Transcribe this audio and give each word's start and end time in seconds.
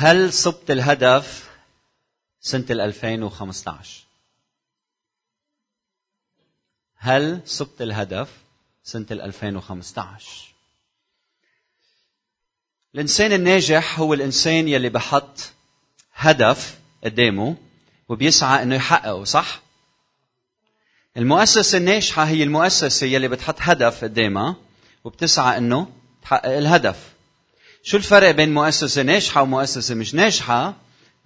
هل 0.00 0.32
صبت 0.32 0.70
الهدف 0.70 1.50
سنة 2.40 2.64
2015 2.70 4.04
هل 6.96 7.40
صبت 7.44 7.82
الهدف 7.82 8.28
سنة 8.82 9.06
2015 9.10 10.54
الإنسان 12.94 13.32
الناجح 13.32 13.98
هو 14.00 14.14
الإنسان 14.14 14.68
يلي 14.68 14.88
بحط 14.88 15.52
هدف 16.14 16.78
قدامه 17.04 17.56
وبيسعى 18.08 18.62
إنه 18.62 18.74
يحققه 18.74 19.24
صح؟ 19.24 19.60
المؤسسة 21.16 21.78
الناجحة 21.78 22.24
هي 22.24 22.42
المؤسسة 22.42 23.06
يلي 23.06 23.28
بتحط 23.28 23.56
هدف 23.58 24.04
قدامها 24.04 24.56
وبتسعى 25.04 25.58
إنه 25.58 25.92
تحقق 26.22 26.56
الهدف. 26.56 27.17
شو 27.88 27.96
الفرق 27.96 28.30
بين 28.30 28.54
مؤسسة 28.54 29.02
ناجحة 29.02 29.42
ومؤسسة 29.42 29.94
مش 29.94 30.14
ناجحة 30.14 30.74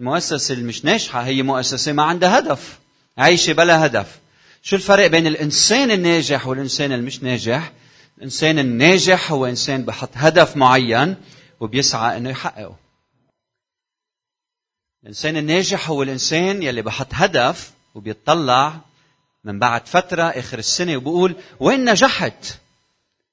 المؤسسة 0.00 0.55
المش 0.55 0.84
ناجحة 0.84 1.20
هي 1.23 1.42
مؤسسة 1.42 1.92
ما 1.92 2.02
عندها 2.02 2.38
هدف 2.38 2.78
عايشة 3.18 3.52
بلا 3.52 3.87
هدف 3.87 4.18
شو 4.62 4.77
الفرق 4.77 5.06
بين 5.06 5.27
الإنسان 5.27 5.90
الناجح 5.90 6.46
والإنسان 6.46 6.92
المش 6.92 7.23
ناجح 7.23 7.73
الإنسان 8.18 8.59
الناجح 8.59 9.32
هو 9.32 9.46
إنسان 9.46 9.84
بحط 9.84 10.09
هدف 10.14 10.56
معين 10.56 11.16
وبيسعى 11.60 12.16
إنه 12.16 12.30
يحققه 12.30 12.76
الإنسان 15.02 15.37
الناجح 15.37 15.90
هو 15.90 16.02
الإنسان 16.02 16.62
يلي 16.62 16.82
بحط 16.82 17.09
هدف 17.12 17.73
وبيطلع 17.95 18.80
من 19.45 19.59
بعد 19.59 19.87
فترة 19.87 20.23
آخر 20.23 20.59
السنة 20.59 20.96
وبقول 20.96 21.37
وين 21.60 21.90
نجحت؟ 21.90 22.59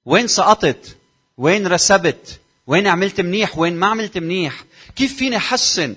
وين 0.05 0.27
سقطت؟ 0.27 0.98
وين 1.38 1.68
رسبت؟ 1.68 2.40
وين 2.70 2.88
عملت 2.88 3.22
منيح؟ 3.22 3.58
وين 3.58 3.76
ما 3.76 3.88
عملت 3.88 4.18
منيح؟ 4.18 4.64
كيف 4.96 5.18
فيني 5.18 5.38
أحسن؟ 5.38 5.96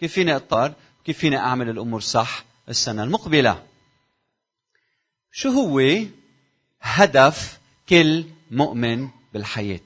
كيف 0.00 0.12
فيني 0.12 0.36
أضطر؟ 0.36 0.72
كيف 1.04 1.18
فيني 1.18 1.36
أعمل 1.36 1.68
الأمور 1.68 2.00
صح 2.00 2.44
السنة 2.68 3.04
المقبلة؟ 3.04 3.66
شو 5.32 5.50
هو 5.50 5.82
هدف 6.80 7.58
كل 7.88 8.24
مؤمن 8.50 9.08
بالحياة 9.32 9.80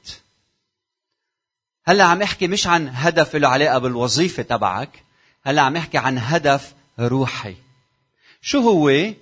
هلا 1.84 2.04
عم 2.04 2.22
أحكي 2.22 2.46
مش 2.46 2.66
عن 2.66 2.88
هدف 2.88 3.36
له 3.36 3.48
علاقة 3.48 3.78
بالوظيفة 3.78 4.42
تبعك 4.42 5.04
هلا 5.42 5.62
عم 5.62 5.76
أحكي 5.76 5.98
عن 5.98 6.18
هدف 6.18 6.74
روحي 7.00 7.56
شو 8.42 8.60
هو 8.60 9.12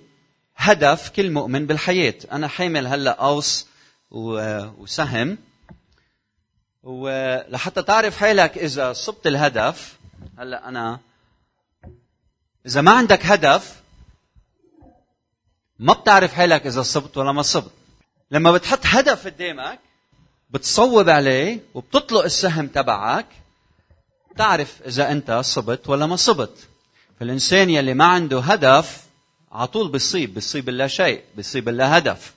هدف 0.55 1.09
كل 1.09 1.31
مؤمن 1.31 1.65
بالحياة 1.65 2.15
أنا 2.31 2.47
حامل 2.47 2.87
هلا 2.87 3.11
قوس 3.11 3.67
وسهم 4.11 5.37
ولحتى 6.83 7.81
تعرف 7.81 8.17
حالك 8.17 8.57
إذا 8.57 8.93
صبت 8.93 9.27
الهدف 9.27 9.97
هلأ 10.39 10.69
أنا 10.69 10.99
إذا 12.65 12.81
ما 12.81 12.91
عندك 12.91 13.25
هدف 13.25 13.81
ما 15.79 15.93
بتعرف 15.93 16.33
حالك 16.33 16.67
إذا 16.67 16.81
صبت 16.81 17.17
ولا 17.17 17.31
ما 17.31 17.41
صبت. 17.41 17.71
لما 18.31 18.51
بتحط 18.51 18.79
هدف 18.83 19.25
قدامك 19.25 19.79
بتصوب 20.49 21.09
عليه 21.09 21.59
وبتطلق 21.73 22.23
السهم 22.23 22.67
تبعك 22.67 23.25
تعرف 24.37 24.81
إذا 24.85 25.11
أنت 25.11 25.31
صبت 25.31 25.89
ولا 25.89 26.05
ما 26.05 26.15
صبت. 26.15 26.67
فالإنسان 27.19 27.69
يلي 27.69 27.93
ما 27.93 28.05
عنده 28.05 28.39
هدف 28.39 29.03
على 29.51 29.67
طول 29.67 29.91
بيصيب 29.91 30.33
بيصيب 30.33 30.69
لا 30.69 30.87
شيء 30.87 31.23
بيصيب 31.35 31.69
لا 31.69 31.97
هدف. 31.97 32.33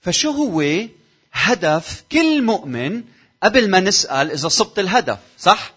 فشو 0.00 0.30
هو 0.30 0.88
هدف 1.32 2.04
كل 2.12 2.42
مؤمن 2.42 3.04
قبل 3.42 3.70
ما 3.70 3.80
نسأل 3.80 4.30
إذا 4.30 4.48
صبت 4.48 4.78
الهدف 4.78 5.18
صح؟ 5.38 5.72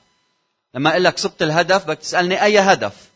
لما 0.75 0.89
أقول 0.89 1.03
لك 1.03 1.17
صبت 1.17 1.41
الهدف 1.41 1.85
بدك 1.85 1.99
تسألني 1.99 2.43
أي 2.43 2.59
هدف؟ 2.59 3.09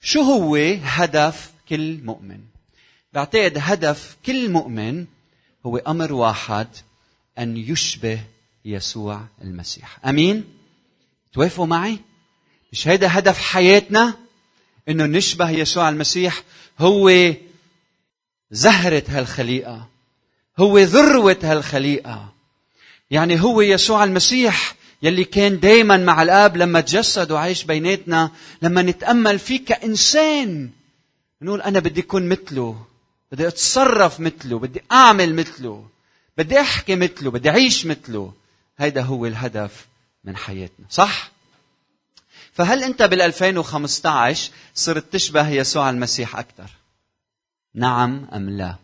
شو 0.00 0.20
هو 0.20 0.56
هدف 0.82 1.52
كل 1.68 2.00
مؤمن؟ 2.02 2.40
بعتقد 3.12 3.58
هدف 3.60 4.16
كل 4.26 4.50
مؤمن 4.50 5.06
هو 5.66 5.76
أمر 5.76 6.12
واحد 6.12 6.68
أن 7.38 7.56
يشبه 7.56 8.20
يسوع 8.64 9.26
المسيح. 9.42 9.98
أمين؟ 10.06 10.44
توافقوا 11.32 11.66
معي؟ 11.66 11.98
مش 12.72 12.88
هيدا 12.88 13.18
هدف 13.18 13.38
حياتنا؟ 13.38 14.14
إنه 14.88 15.06
نشبه 15.06 15.50
يسوع 15.50 15.88
المسيح 15.88 16.42
هو 16.78 17.32
زهرة 18.50 19.04
هالخليقة 19.08 19.88
هو 20.58 20.78
ذروة 20.78 21.38
هالخليقة. 21.42 22.32
يعني 23.10 23.40
هو 23.42 23.60
يسوع 23.60 24.04
المسيح 24.04 24.74
يلي 25.02 25.24
كان 25.24 25.60
دايما 25.60 25.96
مع 25.96 26.22
الآب 26.22 26.56
لما 26.56 26.80
تجسد 26.80 27.32
وعايش 27.32 27.64
بيناتنا 27.64 28.30
لما 28.62 28.82
نتأمل 28.82 29.38
فيه 29.38 29.64
كإنسان 29.64 30.70
نقول 31.42 31.62
أنا 31.62 31.78
بدي 31.78 32.00
أكون 32.00 32.28
مثله 32.28 32.84
بدي 33.32 33.48
أتصرف 33.48 34.20
مثله 34.20 34.58
بدي 34.58 34.82
أعمل 34.92 35.34
مثله 35.34 35.86
بدي 36.38 36.60
أحكي 36.60 36.96
مثله 36.96 37.30
بدي 37.30 37.50
أعيش 37.50 37.86
مثله. 37.86 38.32
هيدا 38.78 39.02
هو 39.02 39.26
الهدف 39.26 39.86
من 40.24 40.36
حياتنا 40.36 40.86
صح؟ 40.90 41.30
فهل 42.52 42.84
أنت 42.84 43.02
بال 43.02 43.20
2015 43.20 44.50
صرت 44.74 45.12
تشبه 45.12 45.48
يسوع 45.48 45.90
المسيح 45.90 46.36
أكثر؟ 46.36 46.70
نعم 47.74 48.28
أم 48.34 48.50
لا؟ 48.50 48.76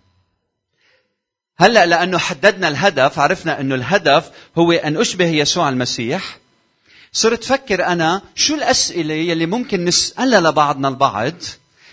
هلأ 1.56 1.86
لأنه 1.86 2.18
حددنا 2.18 2.68
الهدف 2.68 3.18
عرفنا 3.18 3.60
إنه 3.60 3.74
الهدف 3.74 4.30
هو 4.58 4.72
أن 4.72 4.96
أشبه 4.96 5.26
يسوع 5.26 5.68
المسيح 5.68 6.38
صرت 7.12 7.44
فكر 7.44 7.86
أنا 7.86 8.22
شو 8.34 8.54
الأسئلة 8.54 9.14
يلي 9.14 9.46
ممكن 9.46 9.84
نسألها 9.84 10.40
لبعضنا 10.40 10.88
البعض 10.88 11.34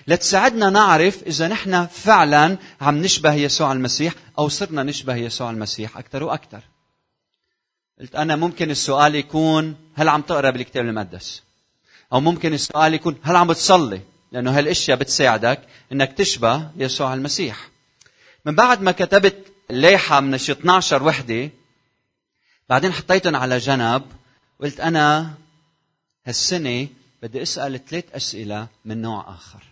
لتساعدنا 0.07 0.69
نعرف 0.69 1.23
إذا 1.27 1.47
نحن 1.47 1.87
فعلا 1.87 2.57
عم 2.81 2.97
نشبه 2.97 3.33
يسوع 3.33 3.71
المسيح 3.71 4.13
أو 4.39 4.49
صرنا 4.49 4.83
نشبه 4.83 5.15
يسوع 5.15 5.49
المسيح 5.49 5.97
أكثر 5.97 6.23
وأكثر. 6.23 6.61
قلت 7.99 8.15
أنا 8.15 8.35
ممكن 8.35 8.71
السؤال 8.71 9.15
يكون 9.15 9.75
هل 9.95 10.09
عم 10.09 10.21
تقرأ 10.21 10.49
بالكتاب 10.49 10.85
المقدس؟ 10.85 11.43
أو 12.13 12.19
ممكن 12.19 12.53
السؤال 12.53 12.93
يكون 12.93 13.15
هل 13.23 13.35
عم 13.35 13.47
بتصلي؟ 13.47 14.01
لأنه 14.31 14.57
هالأشياء 14.57 14.97
بتساعدك 14.97 15.59
إنك 15.91 16.13
تشبه 16.13 16.69
يسوع 16.77 17.13
المسيح. 17.13 17.69
من 18.45 18.55
بعد 18.55 18.81
ما 18.81 18.91
كتبت 18.91 19.50
لايحه 19.71 20.19
من 20.19 20.37
شي 20.37 20.51
12 20.51 21.03
وحدة 21.03 21.49
بعدين 22.69 22.91
حطيتهم 22.93 23.35
على 23.35 23.57
جنب 23.57 24.03
قلت 24.59 24.79
أنا 24.79 25.33
هالسنة 26.25 26.87
بدي 27.21 27.41
أسأل 27.41 27.85
ثلاث 27.85 28.05
أسئلة 28.13 28.67
من 28.85 29.01
نوع 29.01 29.29
آخر. 29.29 29.63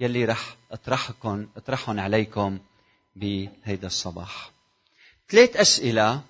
يلي 0.00 0.24
رح 0.24 0.56
اطرحكم 0.72 1.46
اطرحهم 1.56 2.00
عليكم 2.00 2.58
بهيدا 3.16 3.86
الصباح. 3.86 4.50
ثلاث 5.28 5.56
أسئلة 5.56 6.22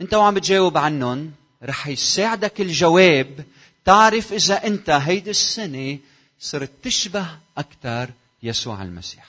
أنت 0.00 0.14
وعم 0.14 0.34
بتجاوب 0.34 0.76
عنهم 0.76 1.32
رح 1.62 1.86
يساعدك 1.86 2.60
الجواب 2.60 3.44
تعرف 3.84 4.32
إذا 4.32 4.66
أنت 4.66 4.90
هيدي 4.90 5.30
السنة 5.30 5.98
صرت 6.38 6.70
تشبه 6.82 7.26
أكثر 7.58 8.10
يسوع 8.42 8.82
المسيح. 8.82 9.26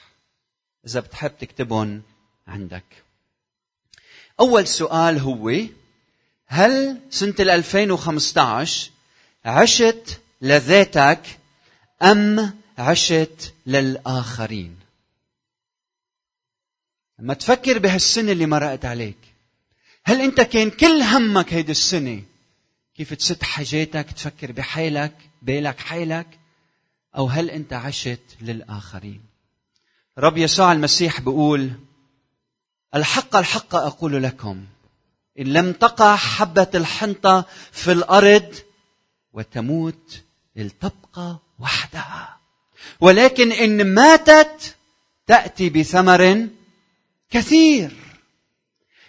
إذا 0.86 1.00
بتحب 1.00 1.32
تكتبهم 1.40 2.02
عندك. 2.48 2.84
أول 4.40 4.68
سؤال 4.68 5.20
هو 5.20 5.52
هل 6.48 7.02
سنة 7.10 7.36
2015 7.40 8.92
عشت 9.46 10.22
لذاتك 10.42 11.40
أم 12.04 12.54
عشت 12.78 13.54
للآخرين؟ 13.66 14.80
لما 17.20 17.34
تفكر 17.34 17.80
بهالسنة 17.80 18.32
اللي 18.32 18.46
مرقت 18.46 18.86
عليك 18.86 19.18
هل 20.04 20.22
أنت 20.22 20.42
كان 20.42 20.70
كل 20.70 21.02
همك 21.02 21.54
هيدي 21.54 21.72
السنة 21.72 22.24
كيف 22.96 23.14
تسد 23.14 23.44
حاجاتك 23.44 24.12
تفكر 24.12 24.52
بحالك 24.52 25.14
بالك 25.42 25.80
حالك؟ 25.80 26.28
أو 27.18 27.28
هل 27.28 27.50
أنت 27.50 27.74
عشت 27.74 28.22
للآخرين؟ 28.42 29.22
رب 30.18 30.38
يسوع 30.38 30.72
المسيح 30.72 31.22
بيقول 31.22 31.72
الحق 32.96 33.36
الحق 33.36 33.76
أقول 33.76 34.24
لكم 34.24 34.66
إن 35.40 35.46
لم 35.46 35.74
تقع 35.74 36.16
حبة 36.16 36.68
الحنطة 36.76 37.46
في 37.72 37.92
الأرض 37.92 38.56
وتموت 39.34 40.22
لتبقى 40.56 41.40
وحدها. 41.60 42.38
ولكن 43.02 43.52
إن 43.52 43.94
ماتت 43.94 44.76
تأتي 45.28 45.70
بثمر 45.70 46.48
كثير. 47.30 47.96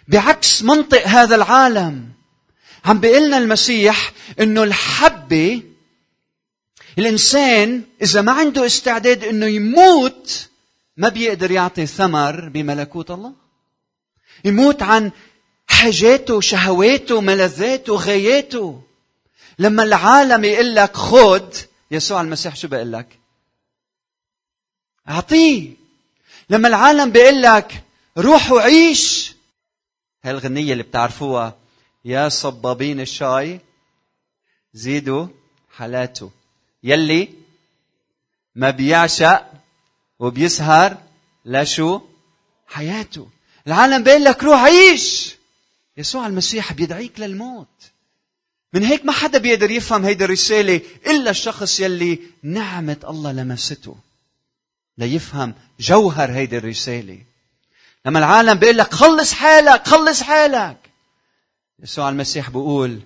بعكس 0.07 0.63
منطق 0.63 1.07
هذا 1.07 1.35
العالم 1.35 2.09
عم 2.85 2.99
بيقلنا 2.99 3.37
المسيح 3.37 4.11
إنه 4.39 4.63
الحبه 4.63 5.63
الإنسان 6.97 7.83
إذا 8.01 8.21
ما 8.21 8.31
عنده 8.31 8.65
استعداد 8.65 9.23
إنه 9.23 9.45
يموت 9.45 10.49
ما 10.97 11.09
بيقدر 11.09 11.51
يعطي 11.51 11.85
ثمر 11.85 12.49
بملكوت 12.49 13.11
الله. 13.11 13.33
يموت 14.45 14.81
عن 14.83 15.11
حاجاته 15.67 16.41
شهواته 16.41 17.21
ملذاته 17.21 17.95
غاياته. 17.95 18.81
لما 19.59 19.83
العالم 19.83 20.43
يقول 20.43 20.75
لك 20.75 20.97
خذ 20.97 21.57
يسوع 21.91 22.21
المسيح 22.21 22.55
شو 22.55 22.67
بيقول 22.67 22.91
لك؟ 22.91 23.19
أعطيه. 25.09 25.73
لما 26.49 26.67
العالم 26.67 27.11
بيقول 27.11 27.41
لك 27.41 27.83
روح 28.17 28.51
وعيش. 28.51 29.33
هاي 30.23 30.31
الغنية 30.31 30.71
اللي 30.73 30.83
بتعرفوها 30.83 31.57
يا 32.05 32.29
صبابين 32.29 32.99
الشاي 33.01 33.59
زيدوا 34.73 35.27
حالاته. 35.75 36.31
يلي 36.83 37.29
ما 38.55 38.69
بيعشق 38.69 39.51
وبيسهر 40.19 40.97
لشو 41.45 42.01
حياته. 42.67 43.29
العالم 43.69 44.03
بيقول 44.03 44.23
لك 44.23 44.43
روح 44.43 44.59
عيش. 44.59 45.35
يسوع 45.97 46.27
المسيح 46.27 46.73
بيدعيك 46.73 47.19
للموت. 47.19 47.67
من 48.73 48.83
هيك 48.83 49.05
ما 49.05 49.11
حدا 49.11 49.37
بيقدر 49.37 49.71
يفهم 49.71 50.05
هيدي 50.05 50.25
الرسالة 50.25 50.81
إلا 51.07 51.29
الشخص 51.29 51.79
يلي 51.79 52.19
نعمة 52.43 52.97
الله 53.09 53.31
لمسته. 53.31 53.95
ليفهم 54.97 55.53
جوهر 55.79 56.31
هيدي 56.31 56.57
الرسالة. 56.57 57.19
لما 58.05 58.19
العالم 58.19 58.53
بيقول 58.53 58.77
لك 58.77 58.93
خلص 58.93 59.33
حالك 59.33 59.87
خلص 59.87 60.21
حالك. 60.21 60.77
يسوع 61.83 62.09
المسيح 62.09 62.49
بيقول 62.49 62.99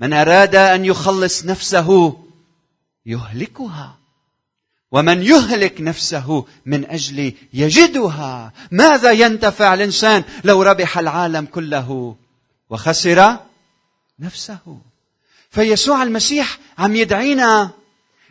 من 0.00 0.12
أراد 0.12 0.54
أن 0.54 0.84
يخلص 0.84 1.44
نفسه 1.44 2.18
يهلكها. 3.06 3.98
ومن 4.92 5.22
يهلك 5.22 5.80
نفسه 5.80 6.44
من 6.66 6.90
اجلي 6.90 7.34
يجدها. 7.52 8.52
ماذا 8.70 9.10
ينتفع 9.10 9.74
الإنسان 9.74 10.24
لو 10.44 10.62
ربح 10.62 10.98
العالم 10.98 11.44
كله 11.44 12.16
وخسر 12.70 13.36
نفسه؟ 14.20 14.78
فيسوع 15.50 16.02
المسيح 16.02 16.58
عم 16.78 16.96
يدعينا 16.96 17.70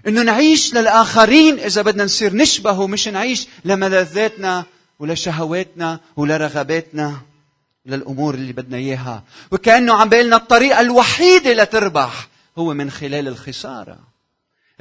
إنه 0.08 0.22
نعيش 0.22 0.74
للآخرين 0.74 1.60
إذا 1.60 1.82
بدنا 1.82 2.04
نصير 2.04 2.36
نشبهه 2.36 2.88
مش 2.88 3.08
نعيش 3.08 3.48
لملذاتنا 3.66 4.66
ولشهواتنا 5.00 6.00
ولرغباتنا 6.16 7.22
للامور 7.86 8.34
اللي 8.34 8.54
بدنا 8.54 8.78
إياها. 8.78 9.24
وكأنه 9.52 9.94
عم 9.94 10.10
بيقول 10.10 10.26
لنا 10.26 10.36
الطريقة 10.36 10.80
الوحيده 10.82 11.54
لتربح 11.54 12.28
هو 12.58 12.74
من 12.74 12.92
خلال 12.92 13.28
الخسارة. 13.28 14.00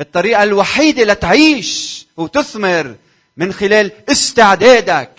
الطريقة 0.00 0.42
الوحيدة 0.42 1.04
لتعيش 1.04 2.06
وتثمر 2.16 2.96
من 3.36 3.52
خلال 3.52 3.92
استعدادك 4.10 5.10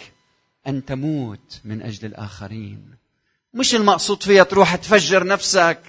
أن 0.67 0.85
تموت 0.85 1.59
من 1.65 1.81
أجل 1.81 2.05
الآخرين. 2.05 2.97
مش 3.53 3.75
المقصود 3.75 4.23
فيها 4.23 4.43
تروح 4.43 4.75
تفجر 4.75 5.27
نفسك. 5.27 5.79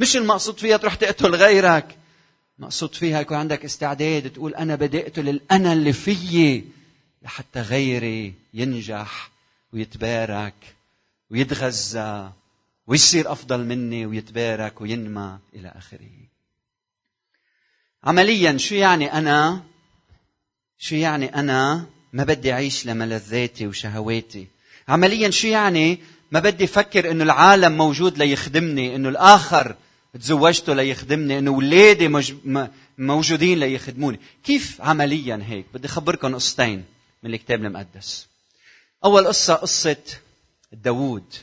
مش 0.00 0.16
المقصود 0.16 0.58
فيها 0.58 0.76
تروح 0.76 0.94
تقتل 0.94 1.34
غيرك. 1.34 1.96
مقصود 2.58 2.94
فيها 2.94 3.20
يكون 3.20 3.36
عندك 3.36 3.64
استعداد 3.64 4.30
تقول 4.30 4.54
أنا 4.54 4.74
بدي 4.74 5.00
اقتل 5.02 5.28
الانا 5.28 5.72
اللي 5.72 5.92
فيي 5.92 6.64
لحتى 7.22 7.60
غيري 7.60 8.34
ينجح 8.54 9.30
ويتبارك 9.72 10.54
ويتغذى 11.30 12.32
ويصير 12.86 13.32
أفضل 13.32 13.64
مني 13.64 14.06
ويتبارك 14.06 14.80
وينمى 14.80 15.38
إلى 15.54 15.72
آخره. 15.76 16.19
عمليا 18.04 18.56
شو 18.56 18.74
يعني 18.74 19.12
أنا؟ 19.12 19.62
شو 20.78 20.94
يعني 20.94 21.34
أنا؟ 21.34 21.86
ما 22.12 22.24
بدي 22.24 22.52
أعيش 22.52 22.86
لملذاتي 22.86 23.66
وشهواتي. 23.66 24.46
عمليا 24.88 25.30
شو 25.30 25.48
يعني؟ 25.48 25.98
ما 26.30 26.40
بدي 26.40 26.64
أفكر 26.64 27.10
إنه 27.10 27.24
العالم 27.24 27.72
موجود 27.72 28.18
ليخدمني 28.18 28.96
إنه 28.96 29.08
الآخر 29.08 29.76
تزوجته 30.14 30.74
ليخدمني 30.74 31.38
إنه 31.38 31.50
اولادي 31.50 32.08
موجودين 32.98 33.60
ليخدموني. 33.60 34.20
كيف 34.44 34.80
عمليا 34.80 35.40
هيك؟ 35.46 35.66
بدي 35.74 35.86
أخبركم 35.88 36.34
قصتين 36.34 36.84
من 37.22 37.34
الكتاب 37.34 37.64
المقدس. 37.64 38.26
أول 39.04 39.26
قصة 39.26 39.54
قصة 39.54 39.96
داوود 40.72 41.34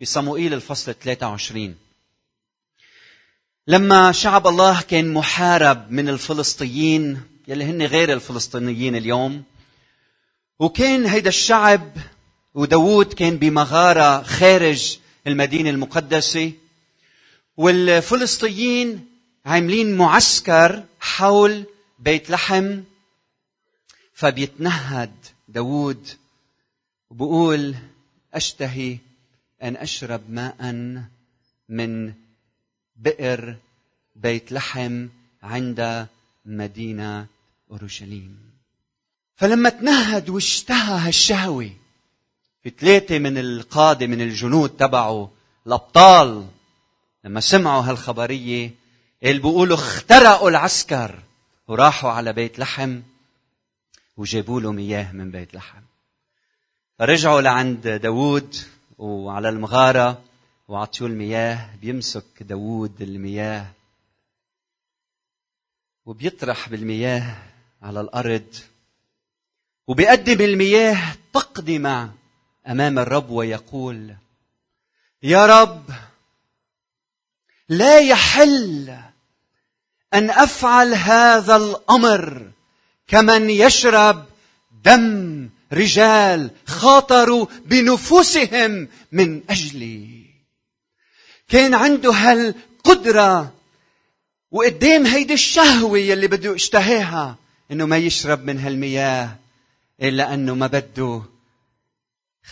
بصموئيل 0.00 0.54
الفصل 0.54 0.94
23 0.94 1.76
لما 3.70 4.12
شعب 4.12 4.46
الله 4.46 4.80
كان 4.80 5.12
محارب 5.12 5.90
من 5.90 6.08
الفلسطينيين 6.08 7.22
يلي 7.48 7.64
هن 7.64 7.82
غير 7.82 8.12
الفلسطينيين 8.12 8.96
اليوم 8.96 9.42
وكان 10.58 11.06
هيدا 11.06 11.28
الشعب 11.28 11.90
وداوود 12.54 13.12
كان 13.12 13.36
بمغارة 13.36 14.22
خارج 14.22 14.98
المدينة 15.26 15.70
المقدسة 15.70 16.52
والفلسطينيين 17.56 19.06
عاملين 19.46 19.96
معسكر 19.96 20.84
حول 21.00 21.64
بيت 21.98 22.30
لحم 22.30 22.82
فبيتنهد 24.14 25.14
داوود 25.48 26.08
وبقول 27.10 27.74
أشتهي 28.34 28.98
أن 29.62 29.76
أشرب 29.76 30.30
ماء 30.30 30.72
من 31.68 32.12
بئر 33.00 33.56
بيت 34.16 34.52
لحم 34.52 35.08
عند 35.42 36.06
مدينة 36.44 37.26
أورشليم. 37.70 38.50
فلما 39.36 39.70
تنهد 39.70 40.30
واشتهى 40.30 41.08
هالشهوة 41.08 41.70
في 42.62 42.70
ثلاثة 42.78 43.18
من 43.18 43.38
القادة 43.38 44.06
من 44.06 44.20
الجنود 44.20 44.70
تبعه 44.70 45.30
الأبطال 45.66 46.46
لما 47.24 47.40
سمعوا 47.40 47.82
هالخبرية 47.82 48.70
اللي 49.22 49.38
بيقولوا 49.38 49.76
اخترقوا 49.76 50.50
العسكر 50.50 51.18
وراحوا 51.68 52.10
على 52.10 52.32
بيت 52.32 52.58
لحم 52.58 53.00
وجابوا 54.16 54.60
له 54.60 54.72
مياه 54.72 55.12
من 55.12 55.30
بيت 55.30 55.54
لحم. 55.54 55.80
فرجعوا 56.98 57.40
لعند 57.40 57.88
داوود 57.88 58.56
وعلى 58.98 59.48
المغارة 59.48 60.22
وعطيوه 60.70 61.10
المياه 61.10 61.76
بيمسك 61.80 62.42
داوود 62.42 63.02
المياه 63.02 63.66
وبيطرح 66.06 66.68
بالمياه 66.68 67.36
على 67.82 68.00
الأرض 68.00 68.54
وبيقدم 69.86 70.44
المياه 70.44 71.16
تقدمة 71.32 72.12
أمام 72.68 72.98
الرب 72.98 73.30
ويقول 73.30 74.14
يا 75.22 75.46
رب 75.46 75.90
لا 77.68 77.98
يحل 77.98 78.98
أن 80.14 80.30
أفعل 80.30 80.94
هذا 80.94 81.56
الأمر 81.56 82.50
كمن 83.06 83.50
يشرب 83.50 84.24
دم 84.84 85.48
رجال 85.72 86.50
خاطروا 86.66 87.46
بنفوسهم 87.66 88.88
من 89.12 89.42
أجلي. 89.50 90.19
كان 91.50 91.74
عنده 91.74 92.12
هالقدرة 92.12 93.54
وقدام 94.50 95.06
هيدي 95.06 95.34
الشهوة 95.34 95.98
يلي 95.98 96.26
بده 96.26 96.54
يشتهيها 96.54 97.36
إنه 97.70 97.86
ما 97.86 97.96
يشرب 97.96 98.44
من 98.44 98.58
هالمياه 98.58 99.36
إلا 100.02 100.34
أنه 100.34 100.54
ما 100.54 100.66
بده 100.66 101.22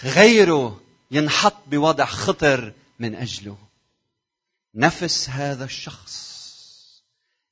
غيره 0.04 0.80
ينحط 1.10 1.56
بوضع 1.66 2.04
خطر 2.04 2.72
من 2.98 3.14
أجله. 3.14 3.58
نفس 4.74 5.30
هذا 5.30 5.64
الشخص 5.64 6.28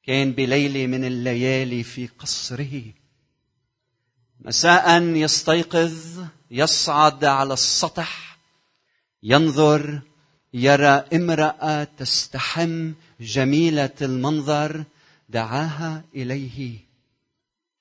كان 0.02 0.32
بليلة 0.32 0.86
من 0.86 1.04
الليالي 1.04 1.82
في 1.82 2.06
قصره. 2.06 2.82
مساء 4.40 5.02
يستيقظ 5.02 6.24
يصعد 6.50 7.24
على 7.24 7.54
السطح 7.54 8.38
ينظر 9.22 10.00
يرى 10.56 11.04
امرأة 11.14 11.84
تستحم 11.84 12.92
جميلة 13.20 13.94
المنظر 14.02 14.84
دعاها 15.28 16.04
إليه. 16.14 16.78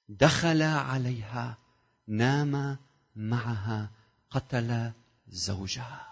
دخل 0.10 0.62
عليها 0.62 1.58
نام 2.08 2.78
معها 3.16 3.90
قتل 4.32 4.92
زوجها. 5.28 6.08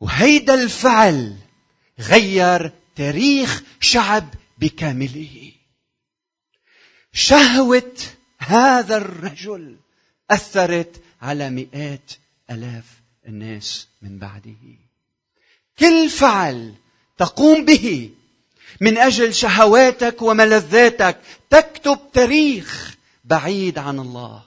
وهيدا 0.00 0.54
الفعل 0.54 1.36
غير 1.98 2.72
تاريخ 2.96 3.62
شعب 3.80 4.34
بكامله. 4.58 5.52
شهوة 7.12 7.94
هذا 8.38 8.96
الرجل 8.96 9.76
أثرت 10.30 11.05
على 11.22 11.50
مئات 11.50 12.12
آلاف 12.50 12.84
الناس 13.28 13.88
من 14.02 14.18
بعده. 14.18 14.78
كل 15.78 16.10
فعل 16.10 16.74
تقوم 17.18 17.64
به 17.64 18.10
من 18.80 18.98
أجل 18.98 19.34
شهواتك 19.34 20.22
وملذاتك 20.22 21.20
تكتب 21.50 21.98
تاريخ 22.12 22.96
بعيد 23.24 23.78
عن 23.78 23.98
الله. 23.98 24.42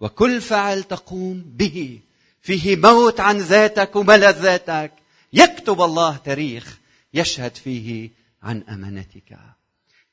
وكل 0.00 0.40
فعل 0.40 0.82
تقوم 0.82 1.44
به 1.46 2.00
فيه 2.42 2.76
موت 2.76 3.20
عن 3.20 3.38
ذاتك 3.38 3.96
وملذاتك. 3.96 4.92
يكتب 5.32 5.82
الله 5.82 6.16
تاريخ 6.16 6.78
يشهد 7.14 7.56
فيه 7.56 8.10
عن 8.42 8.62
أمانتك. 8.68 9.38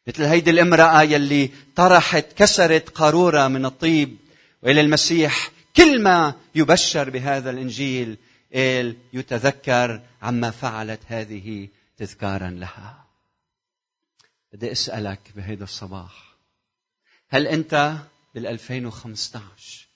مثل 0.08 0.24
هيدي 0.24 0.50
الامرأة 0.50 1.02
يلي 1.02 1.50
طرحت 1.76 2.26
كسرت 2.36 2.90
قارورة 2.90 3.48
من 3.48 3.66
الطيب 3.66 4.18
وإلى 4.64 4.82
المسيح 4.82 5.52
كل 5.80 6.02
ما 6.02 6.34
يبشر 6.56 7.10
بهذا 7.10 7.50
الإنجيل 7.50 8.18
قال 8.54 8.98
يتذكر 9.14 10.02
عما 10.22 10.52
فعلت 10.52 11.00
هذه 11.08 11.68
تذكارا 11.98 12.50
لها. 12.50 13.06
بدي 14.54 14.72
أسألك 14.72 15.20
بهذا 15.36 15.64
الصباح 15.64 16.36
هل 17.30 17.48
أنت 17.48 17.98
بال 18.36 18.48
2015 18.48 19.88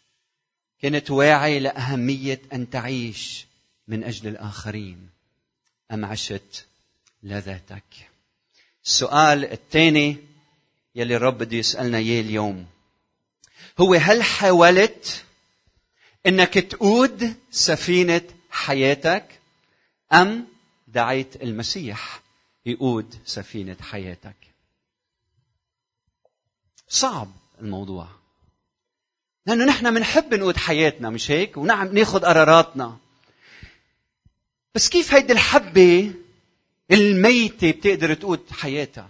كنت 0.82 1.12
واعي 1.12 1.60
لأهمية 1.60 2.42
أن 2.54 2.70
تعيش 2.70 3.46
من 3.88 4.04
أجل 4.04 4.28
الآخرين 4.28 5.10
أم 5.92 6.06
عشت 6.06 6.66
لذاتك 7.24 8.10
السؤال 8.86 9.46
الثاني 9.52 10.18
يلي 10.96 11.16
الرب 11.16 11.38
بده 11.38 11.58
يسألنا 11.58 11.98
إياه 11.98 12.22
اليوم 12.22 12.68
هو 13.80 13.94
هل 13.94 14.24
حاولت 14.24 15.26
إنك 16.26 16.54
تقود 16.54 17.36
سفينة 17.52 18.22
حياتك 18.50 19.40
أم 20.14 20.48
دعيت 20.88 21.44
المسيح 21.44 22.22
يقود 22.66 23.16
سفينة 23.26 23.78
حياتك؟ 23.82 24.36
صعب 26.88 27.32
الموضوع. 27.62 28.08
لأنه 29.46 29.66
نحن 29.66 29.94
بنحب 29.94 30.34
نقود 30.34 30.58
حياتنا 30.58 31.10
مش 31.10 31.32
هيك؟ 31.32 31.58
ونعم 31.58 31.98
ناخذ 31.98 32.20
قراراتنا. 32.20 32.98
بس 34.76 34.90
كيف 34.90 35.14
هيدي 35.14 35.34
الحبة 35.34 36.14
الميتة 36.92 37.72
بتقدر 37.72 38.14
تقود 38.14 38.46
حياتها؟ 38.52 39.10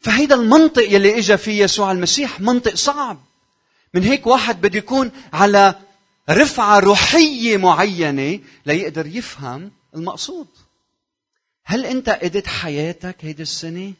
فهيدا 0.00 0.34
المنطق 0.34 0.82
يلي 0.82 1.18
اجى 1.18 1.36
فيه 1.36 1.62
يسوع 1.62 1.92
المسيح 1.92 2.40
منطق 2.40 2.74
صعب. 2.74 3.24
من 3.94 4.02
هيك 4.02 4.26
واحد 4.26 4.60
بده 4.60 4.78
يكون 4.78 5.10
على 5.32 5.74
رفعة 6.30 6.78
روحية 6.78 7.56
معينة 7.56 8.40
ليقدر 8.66 9.06
يفهم 9.06 9.70
المقصود. 9.94 10.48
هل 11.64 11.86
أنت 11.86 12.08
قدت 12.08 12.46
حياتك 12.46 13.16
هيدي 13.20 13.42
السنة؟ 13.42 13.92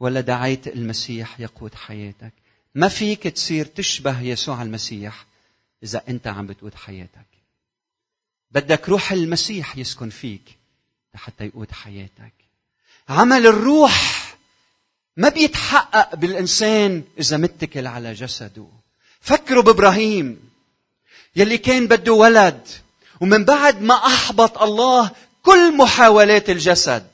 ولا 0.00 0.20
دعيت 0.20 0.68
المسيح 0.68 1.40
يقود 1.40 1.74
حياتك؟ 1.74 2.32
ما 2.74 2.88
فيك 2.88 3.22
تصير 3.22 3.66
تشبه 3.66 4.20
يسوع 4.20 4.62
المسيح 4.62 5.26
إذا 5.82 6.02
أنت 6.08 6.26
عم 6.26 6.46
بتقود 6.46 6.74
حياتك. 6.74 7.26
بدك 8.50 8.88
روح 8.88 9.12
المسيح 9.12 9.76
يسكن 9.76 10.10
فيك 10.10 10.58
لحتى 11.14 11.44
يقود 11.44 11.72
حياتك. 11.72 12.32
عمل 13.08 13.46
الروح 13.46 14.20
ما 15.16 15.28
بيتحقق 15.28 16.14
بالإنسان 16.14 17.04
إذا 17.18 17.36
متكل 17.36 17.86
على 17.86 18.12
جسده. 18.12 18.66
فكروا 19.20 19.62
بإبراهيم. 19.62 20.49
يلي 21.36 21.58
كان 21.58 21.86
بده 21.86 22.12
ولد. 22.12 22.68
ومن 23.20 23.44
بعد 23.44 23.82
ما 23.82 23.94
أحبط 23.94 24.62
الله 24.62 25.10
كل 25.42 25.76
محاولات 25.76 26.50
الجسد. 26.50 27.10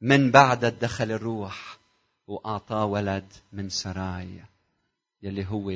من 0.00 0.30
بعد 0.30 0.64
دخل 0.64 1.12
الروح 1.12 1.78
وأعطاه 2.26 2.84
ولد 2.84 3.26
من 3.52 3.70
سراي 3.70 4.44
يلي 5.22 5.46
هو 5.46 5.70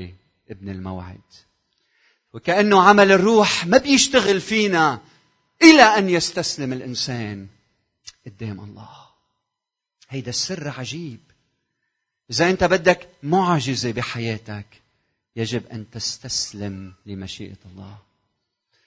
ابن 0.51 0.69
الموعد. 0.69 1.21
وكأنه 2.33 2.83
عمل 2.83 3.13
الروح 3.13 3.67
ما 3.67 3.79
بيشتغل 3.79 4.41
فينا 4.41 5.01
إلى 5.63 5.83
أن 5.83 6.11
يستسلم 6.11 6.73
الإنسان 6.73 7.47
قدام 8.27 8.61
الله. 8.61 9.09
هيدا 10.09 10.31
السر 10.31 10.69
عجيب. 10.79 11.21
إذا 12.31 12.51
أنت 12.51 12.65
بدك 12.65 13.09
معجزة 13.23 13.93
بحياتك 13.93 14.67
يجب 15.39 15.67
أن 15.67 15.91
تستسلم 15.91 16.95
لمشيئة 17.07 17.57
الله. 17.67 17.99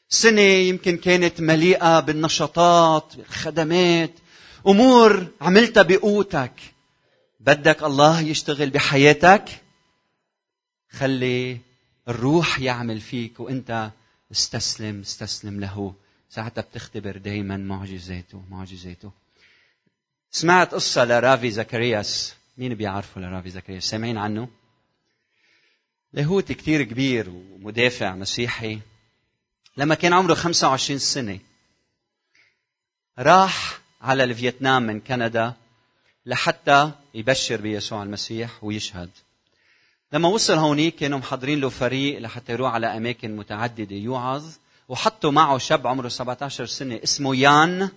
سنة 0.09 0.41
يمكن 0.41 0.97
كانت 0.97 1.41
مليئة 1.41 1.99
بالنشاطات 1.99 3.15
بالخدمات 3.15 4.11
أمور 4.67 5.27
عملتها 5.41 5.83
بقوتك. 5.83 6.53
بدك 7.39 7.83
الله 7.83 8.21
يشتغل 8.21 8.69
بحياتك؟ 8.69 9.61
خلي 10.89 11.57
الروح 12.07 12.59
يعمل 12.59 12.99
فيك 12.99 13.39
وأنت 13.39 13.91
استسلم 14.31 14.99
استسلم 14.99 15.59
له. 15.59 15.93
ساعتها 16.29 16.61
بتختبر 16.61 17.17
دائما 17.17 17.57
معجزاته 17.57 18.43
معجزاته. 18.49 19.11
سمعت 20.31 20.73
قصة 20.73 21.05
لرافي 21.05 21.51
زكرياس. 21.51 22.35
مين 22.57 22.73
بيعرفوا 22.73 23.21
لرافي 23.21 23.49
زكرياس؟ 23.49 23.83
سامعين 23.83 24.17
عنه؟ 24.17 24.60
لاهوتي 26.13 26.53
كتير 26.53 26.83
كبير 26.83 27.29
ومدافع 27.29 28.15
مسيحي. 28.15 28.79
لما 29.77 29.95
كان 29.95 30.13
عمره 30.13 30.33
25 30.33 30.99
سنة 30.99 31.39
راح 33.19 33.81
على 34.01 34.23
الفيتنام 34.23 34.83
من 34.83 34.99
كندا 34.99 35.53
لحتى 36.25 36.91
يبشر 37.13 37.61
بيسوع 37.61 38.03
المسيح 38.03 38.63
ويشهد. 38.63 39.09
لما 40.13 40.29
وصل 40.29 40.53
هونيك 40.53 40.95
كانوا 40.95 41.19
محضرين 41.19 41.59
له 41.59 41.69
فريق 41.69 42.19
لحتى 42.19 42.53
يروح 42.53 42.73
على 42.73 42.97
أماكن 42.97 43.35
متعددة 43.35 43.95
يوعظ 43.95 44.45
وحطوا 44.89 45.31
معه 45.31 45.57
شاب 45.57 45.87
عمره 45.87 46.07
17 46.07 46.65
سنة 46.65 46.99
اسمه 47.03 47.35
يان 47.35 47.89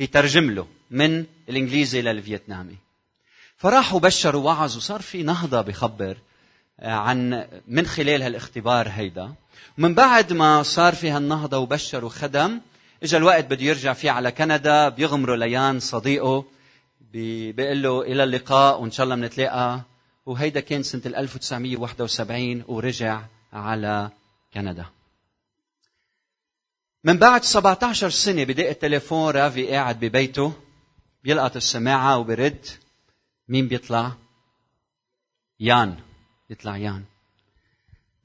يترجم 0.00 0.50
له 0.50 0.68
من 0.90 1.24
الإنجليزي 1.48 2.02
للفيتنامي. 2.02 2.76
فراحوا 3.56 4.00
بشروا 4.00 4.44
وعظ 4.44 4.76
وصار 4.76 5.02
في 5.02 5.22
نهضة 5.22 5.60
بخبر. 5.60 6.16
عن 6.82 7.46
من 7.68 7.86
خلال 7.86 8.22
هالاختبار 8.22 8.88
هيدا. 8.88 9.34
ومن 9.78 9.94
بعد 9.94 10.32
ما 10.32 10.62
صار 10.62 10.94
في 10.94 11.10
هالنهضة 11.10 11.58
وبشر 11.58 12.04
وخدم 12.04 12.60
اجى 13.02 13.16
الوقت 13.16 13.44
بده 13.44 13.62
يرجع 13.62 13.92
فيه 13.92 14.10
على 14.10 14.32
كندا 14.32 14.88
بيغمروا 14.88 15.36
ليان 15.36 15.80
صديقه 15.80 16.44
بيقول 17.12 17.82
له 17.82 18.02
إلى 18.02 18.24
اللقاء 18.24 18.80
وإن 18.80 18.90
شاء 18.90 19.04
الله 19.04 19.16
بنتلاقى 19.16 19.80
وهيدا 20.26 20.60
كان 20.60 20.82
سنة 20.82 21.02
1971 21.06 22.64
ورجع 22.68 23.22
على 23.52 24.10
كندا. 24.54 24.86
من 27.04 27.18
بعد 27.18 27.44
17 27.44 28.10
سنة 28.10 28.44
بدق 28.44 28.68
التليفون 28.68 29.30
رافي 29.30 29.66
قاعد 29.66 30.00
ببيته 30.00 30.52
بيلقط 31.24 31.56
السماعة 31.56 32.18
وبرد. 32.18 32.66
مين 33.48 33.68
بيطلع؟ 33.68 34.12
يان. 35.60 36.05
يطلع 36.50 36.76
يان. 36.76 37.04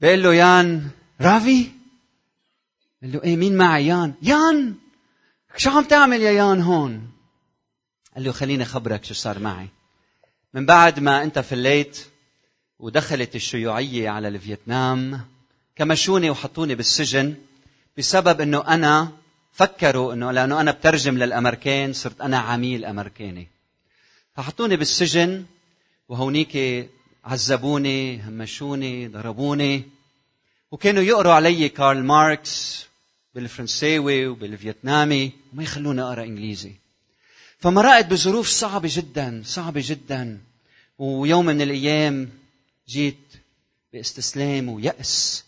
بيقول 0.00 0.22
له 0.22 0.34
يان 0.34 0.90
رافي؟ 1.20 1.70
قال 3.02 3.12
له 3.12 3.22
إيه 3.24 3.36
مين 3.36 3.56
معي؟ 3.56 3.86
يان. 3.86 4.14
يان! 4.22 4.74
شو 5.56 5.70
عم 5.70 5.84
تعمل 5.84 6.20
يا 6.20 6.30
يان 6.30 6.60
هون؟ 6.60 7.12
قال 8.14 8.24
له 8.24 8.32
خليني 8.32 8.62
أخبرك 8.62 9.04
شو 9.04 9.14
صار 9.14 9.38
معي. 9.38 9.68
من 10.54 10.66
بعد 10.66 11.00
ما 11.00 11.22
أنت 11.22 11.38
فليت 11.38 12.06
ودخلت 12.78 13.36
الشيوعية 13.36 14.10
على 14.10 14.28
الفيتنام 14.28 15.20
كمشوني 15.76 16.30
وحطوني 16.30 16.74
بالسجن 16.74 17.34
بسبب 17.98 18.40
إنه 18.40 18.66
أنا 18.68 19.12
فكروا 19.52 20.14
إنه 20.14 20.32
لأنه 20.32 20.60
أنا 20.60 20.70
بترجم 20.70 21.18
للأمريكان 21.18 21.92
صرت 21.92 22.20
أنا 22.20 22.38
عميل 22.38 22.84
أمريكاني. 22.84 23.48
فحطوني 24.36 24.76
بالسجن 24.76 25.44
وهونيك 26.08 26.56
عذبوني 27.24 28.22
همشوني 28.22 29.08
ضربوني. 29.08 29.82
وكانوا 30.70 31.02
يقروا 31.02 31.32
علي 31.32 31.68
كارل 31.68 32.04
ماركس 32.04 32.86
بالفرنساوي 33.34 34.26
وبالفيتنامي 34.26 35.32
وما 35.52 35.62
يخلوني 35.62 36.02
أقرأ 36.02 36.24
إنجليزي. 36.24 36.74
فمرقت 37.58 38.06
بظروف 38.06 38.48
صعبة 38.48 38.88
جدا 38.92 39.42
صعبة 39.44 39.82
جدا. 39.84 40.40
ويوم 40.98 41.46
من 41.46 41.62
الأيام 41.62 42.30
جيت 42.88 43.32
باستسلام 43.92 44.68
ويأس. 44.68 45.44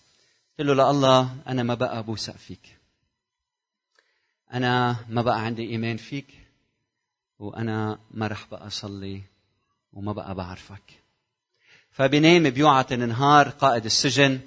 قلت 0.58 0.68
له 0.68 0.74
لله 0.74 1.36
أنا 1.46 1.62
ما 1.62 1.74
بقى 1.74 2.02
بوثق 2.02 2.36
فيك. 2.36 2.78
أنا 4.52 4.96
ما 5.08 5.22
بقى 5.22 5.44
عندي 5.44 5.70
إيمان 5.70 5.96
فيك. 5.96 6.26
وأنا 7.38 7.98
ما 8.10 8.26
رح 8.26 8.46
بقى 8.50 8.66
أصلي. 8.66 9.22
وما 9.92 10.12
بقى 10.12 10.34
بعرفك. 10.34 11.03
فبنام 11.94 12.50
بيوعة 12.50 12.86
النهار 12.92 13.48
قائد 13.48 13.84
السجن 13.84 14.40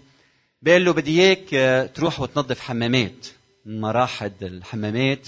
بيقول 0.61 0.85
له 0.85 0.93
بدي 0.93 1.21
إياك 1.21 1.53
آه، 1.53 1.85
تروح 1.85 2.19
وتنظف 2.19 2.59
حمامات. 2.59 3.27
مراحل 3.65 4.31
الحمامات. 4.41 5.27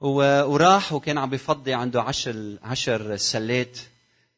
وراح 0.00 0.92
وكان 0.92 1.18
عم 1.18 1.30
بفضي 1.30 1.74
عنده 1.74 2.02
عشر 2.02 2.58
عشر 2.62 3.16
سلات 3.16 3.78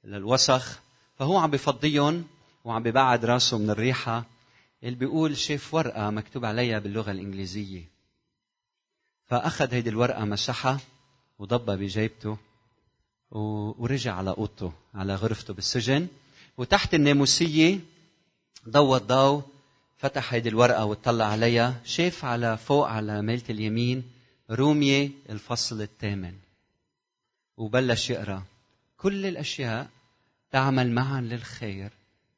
للوسخ. 0.04 0.78
فهو 1.18 1.38
عم 1.38 1.50
بفضيهم 1.50 2.24
وعم 2.64 2.82
ببعد 2.82 3.24
راسه 3.24 3.58
من 3.58 3.70
الريحة. 3.70 4.24
اللي 4.82 4.94
بيقول 4.94 5.36
شاف 5.36 5.74
ورقة 5.74 6.10
مكتوب 6.10 6.44
عليها 6.44 6.78
باللغة 6.78 7.10
الإنجليزية. 7.10 7.84
فأخذ 9.26 9.74
هيدي 9.74 9.90
الورقة 9.90 10.24
مسحها 10.24 10.80
وضبها 11.38 11.76
بجيبته 11.76 12.36
ورجع 13.30 14.14
على 14.14 14.30
أوضته 14.30 14.72
على 14.94 15.14
غرفته 15.14 15.54
بالسجن. 15.54 16.08
وتحت 16.58 16.94
الناموسية 16.94 17.80
ضوى 18.68 18.98
الضوء 18.98 19.42
فتح 19.98 20.34
هيدي 20.34 20.48
الورقة 20.48 20.84
وطلع 20.84 21.24
عليها 21.24 21.80
شاف 21.84 22.24
على 22.24 22.56
فوق 22.56 22.88
على 22.88 23.22
ميلة 23.22 23.42
اليمين 23.50 24.02
رومية 24.50 25.10
الفصل 25.30 25.82
الثامن. 25.82 26.34
وبلش 27.56 28.10
يقرأ 28.10 28.42
كل 28.96 29.26
الأشياء 29.26 29.88
تعمل 30.52 30.90
معا 30.92 31.20
للخير 31.20 31.90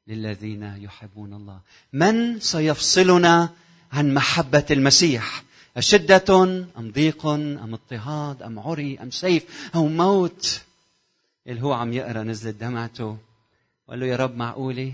للذين 0.06 0.62
يحبون 0.62 1.34
الله. 1.34 1.60
من 1.92 2.40
سيفصلنا 2.40 3.50
عن 3.92 4.14
محبة 4.14 4.66
المسيح؟ 4.70 5.42
أشدة 5.76 6.42
أم 6.78 6.90
ضيق 6.92 7.26
أم 7.26 7.74
اضطهاد 7.74 8.42
أم 8.42 8.58
عري 8.58 8.98
أم 9.02 9.10
سيف 9.10 9.70
أو 9.74 9.86
موت؟ 9.86 10.60
اللي 11.46 11.62
هو 11.62 11.72
عم 11.72 11.92
يقرأ 11.92 12.22
نزلت 12.22 12.56
دمعته. 12.56 13.18
وقال 13.90 14.00
له 14.00 14.06
يا 14.06 14.16
رب 14.16 14.36
معقولة؟ 14.36 14.92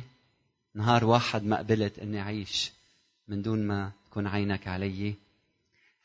نهار 0.75 1.05
واحد 1.05 1.45
ما 1.45 1.59
قبلت 1.59 1.99
إني 1.99 2.21
اعيش 2.21 2.73
من 3.29 3.43
دون 3.43 3.67
ما 3.67 3.91
تكون 4.11 4.27
عينك 4.27 4.69
علي. 4.69 5.15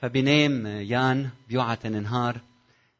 فبينام 0.02 0.68
يان 0.68 1.30
بيوعى 1.50 1.78
نهار 1.84 2.40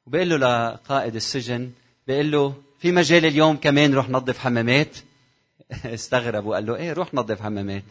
وبيقول 0.06 0.30
له 0.30 0.38
لقائد 0.38 1.16
السجن 1.16 1.72
بيقول 2.08 2.32
له 2.32 2.62
في 2.80 2.92
مجال 2.92 3.26
اليوم 3.26 3.58
كمان 3.58 3.94
روح 3.94 4.10
نظف 4.10 4.38
حمامات؟ 4.38 4.98
استغرب 5.86 6.46
وقال 6.46 6.66
له 6.66 6.76
إيه 6.76 6.94
روح 6.94 7.14
نظف 7.14 7.42
حمامات. 7.42 7.84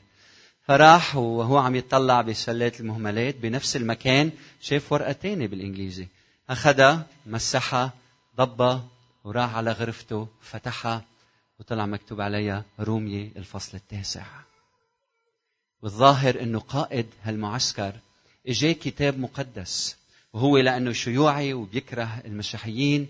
فراح 0.66 1.16
وهو 1.16 1.58
عم 1.58 1.76
يطلع 1.76 2.20
بسلات 2.20 2.80
المهملات 2.80 3.36
بنفس 3.36 3.76
المكان 3.76 4.30
شاف 4.60 4.92
ورقة 4.92 5.12
تانية 5.12 5.46
بالإنجليزي. 5.46 6.06
أخذها 6.50 7.06
مسحها 7.26 7.92
ضبها 8.36 8.84
وراح 9.24 9.56
على 9.56 9.72
غرفته 9.72 10.28
فتحها 10.42 11.09
وطلع 11.60 11.86
مكتوب 11.86 12.20
عليها 12.20 12.64
رومية 12.80 13.32
الفصل 13.36 13.76
التاسع. 13.76 14.26
والظاهر 15.82 16.42
إنه 16.42 16.58
قائد 16.58 17.06
هالمعسكر 17.22 17.94
اجاه 18.46 18.72
كتاب 18.72 19.18
مقدس 19.18 19.96
وهو 20.32 20.58
لأنه 20.58 20.92
شيوعي 20.92 21.52
وبيكره 21.52 22.22
المسيحيين 22.24 23.08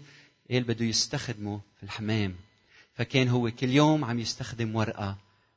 قال 0.50 0.62
بده 0.62 0.84
يستخدمه 0.84 1.60
في 1.76 1.82
الحمام. 1.82 2.34
فكان 2.94 3.28
هو 3.28 3.50
كل 3.50 3.68
يوم 3.68 4.04
عم 4.04 4.18
يستخدم 4.18 4.76
ورقة 4.76 5.16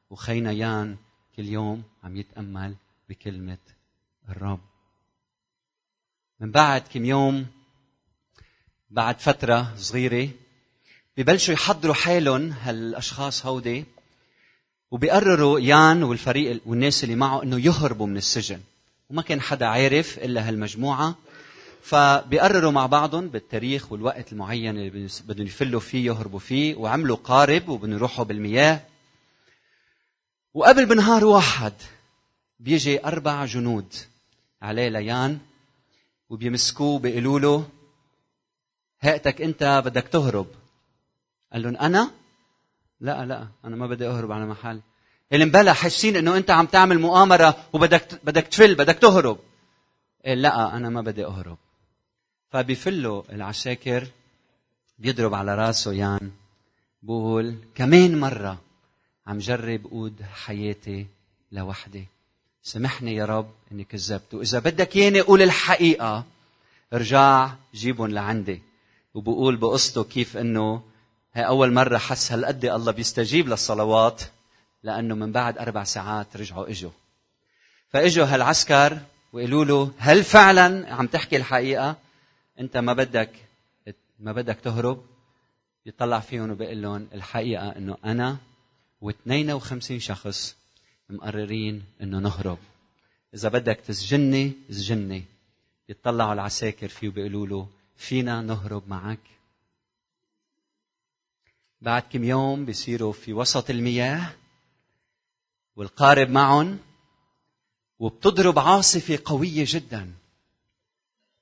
وخينا 0.09 0.51
يان 0.51 0.97
كل 1.35 1.45
يوم 1.45 1.83
عم 2.03 2.17
يتأمل 2.17 2.75
بكلمة 3.09 3.57
الرب. 4.29 4.61
من 6.39 6.51
بعد 6.51 6.81
كم 6.81 7.05
يوم 7.05 7.45
بعد 8.89 9.19
فترة 9.19 9.75
صغيرة 9.77 10.29
ببلشوا 11.17 11.53
يحضروا 11.53 11.93
حالهم 11.93 12.51
هالأشخاص 12.51 13.45
هودي 13.45 13.85
وبيقرروا 14.91 15.59
يان 15.59 16.03
والفريق 16.03 16.61
والناس 16.65 17.03
اللي 17.03 17.15
معه 17.15 17.43
إنه 17.43 17.59
يهربوا 17.59 18.07
من 18.07 18.17
السجن. 18.17 18.61
وما 19.09 19.21
كان 19.21 19.41
حدا 19.41 19.65
عارف 19.65 20.17
إلا 20.17 20.47
هالمجموعة. 20.47 21.15
فبيقرروا 21.81 22.71
مع 22.71 22.85
بعضهم 22.85 23.29
بالتاريخ 23.29 23.91
والوقت 23.91 24.33
المعين 24.33 24.77
اللي 24.77 25.09
بدهم 25.27 25.47
يفلوا 25.47 25.79
فيه 25.79 26.05
يهربوا 26.05 26.39
فيه 26.39 26.75
وعملوا 26.75 27.17
قارب 27.23 27.69
وبدهم 27.69 27.93
يروحوا 27.93 28.25
بالمياه. 28.25 28.79
وقبل 30.53 30.85
بنهار 30.85 31.25
واحد 31.25 31.73
بيجي 32.59 33.05
أربع 33.05 33.45
جنود 33.45 33.93
عليه 34.61 34.89
ليان 34.89 35.39
وبيمسكوه 36.29 36.99
بيقولوا 36.99 37.39
له 37.39 37.67
هيئتك 39.01 39.41
أنت 39.41 39.81
بدك 39.85 40.07
تهرب. 40.07 40.47
قال 41.53 41.61
لهم 41.61 41.77
أنا؟ 41.77 42.11
لا 43.01 43.25
لا 43.25 43.47
أنا 43.65 43.75
ما 43.75 43.87
بدي 43.87 44.07
أهرب 44.07 44.31
على 44.31 44.45
محل. 44.45 44.81
اللي 45.33 45.45
مبلا 45.45 45.73
حاسين 45.73 46.15
إنه 46.15 46.37
أنت 46.37 46.51
عم 46.51 46.65
تعمل 46.65 46.99
مؤامرة 46.99 47.57
وبدك 47.73 48.19
بدك 48.23 48.47
تفل 48.47 48.75
بدك 48.75 48.95
تهرب. 48.95 49.39
قال 50.25 50.41
لا 50.41 50.77
أنا 50.77 50.89
ما 50.89 51.01
بدي 51.01 51.25
أهرب. 51.25 51.57
فبيفلوا 52.51 53.23
العساكر 53.31 54.07
بيضرب 54.99 55.33
على 55.33 55.55
راسه 55.55 55.93
يان. 55.93 56.31
بقول 57.03 57.55
كمان 57.75 58.19
مرة 58.19 58.61
عم 59.27 59.37
جرب 59.37 59.85
قود 59.91 60.21
حياتي 60.33 61.07
لوحدي. 61.51 62.05
سامحني 62.63 63.15
يا 63.15 63.25
رب 63.25 63.51
إني 63.71 63.83
كذبت. 63.83 64.33
وإذا 64.33 64.59
بدك 64.59 64.95
ياني 64.95 65.21
قول 65.21 65.41
الحقيقة 65.41 66.25
ارجع 66.93 67.53
جيبهم 67.73 68.07
لعندي. 68.07 68.61
وبقول 69.13 69.55
بقصته 69.55 70.03
كيف 70.03 70.37
إنه 70.37 70.92
هي 71.35 71.47
أول 71.47 71.73
مرة 71.73 71.97
حس 71.97 72.31
هالقد 72.31 72.65
الله 72.65 72.91
بيستجيب 72.91 73.47
للصلوات؟ 73.47 74.21
لأنه 74.83 75.15
من 75.15 75.31
بعد 75.31 75.57
أربع 75.57 75.83
ساعات 75.83 76.37
رجعوا 76.37 76.69
إجوا. 76.69 76.91
فإجوا 77.89 78.25
هالعسكر 78.25 78.99
وقالوا 79.33 79.65
له 79.65 79.91
هل 79.97 80.23
فعلا؟ 80.23 80.93
عم 80.93 81.07
تحكي 81.07 81.37
الحقيقة. 81.37 81.95
أنت 82.59 82.77
ما 82.77 82.93
بدك 82.93 83.29
ما 84.19 84.31
بدك 84.31 84.59
تهرب. 84.63 85.05
يطلع 85.85 86.19
فيهم 86.19 86.51
وبيقول 86.51 86.81
لهم 86.81 87.07
الحقيقة 87.13 87.69
أنه 87.69 87.97
أنا 88.05 88.37
و52 89.05 89.97
شخص 89.97 90.55
مقررين 91.09 91.83
أنه 92.01 92.19
نهرب. 92.19 92.57
إذا 93.33 93.49
بدك 93.49 93.79
تسجني 93.87 94.53
اسجني 94.69 95.23
يطلعوا 95.89 96.33
العساكر 96.33 96.87
فيه 96.87 97.07
وبيقولوا 97.07 97.47
له 97.47 97.67
فينا 97.97 98.41
نهرب 98.41 98.83
معك. 98.87 99.32
بعد 101.83 102.03
كم 102.11 102.23
يوم 102.23 102.65
بيصيروا 102.65 103.13
في 103.13 103.33
وسط 103.33 103.69
المياه 103.69 104.29
والقارب 105.75 106.29
معهم 106.29 106.79
وبتضرب 107.99 108.59
عاصفة 108.59 109.19
قوية 109.25 109.65
جدا. 109.67 110.11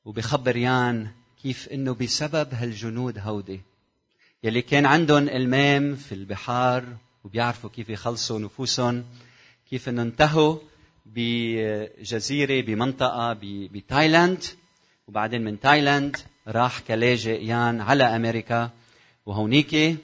وبخبر 0.06 0.56
يان 0.58 1.12
كيف 1.44 1.68
إنه 1.70 1.94
بسبب 1.94 2.54
هالجنود 2.54 3.20
هودي. 3.20 3.62
يلي 4.44 4.62
كان 4.62 4.86
عندهم 4.86 5.30
إلمام 5.30 5.96
في 5.96 6.16
البحار 6.16 6.86
وبيعرفوا 7.24 7.70
كيف 7.70 7.90
يخلصوا 7.90 8.40
نفوسهم 8.40 9.06
كيف 9.70 9.90
إنه 9.90 10.02
انتهوا 10.02 10.58
بجزيرة 11.06 12.62
بمنطقة 12.62 13.38
بتايلاند. 13.44 14.44
وبعدين 15.08 15.42
من 15.42 15.60
تايلاند 15.60 16.18
راح 16.48 16.80
كلاجئ 16.80 17.44
يان 17.44 17.82
على 17.82 18.04
أمريكا. 18.04 18.70
وهونيك 19.26 19.98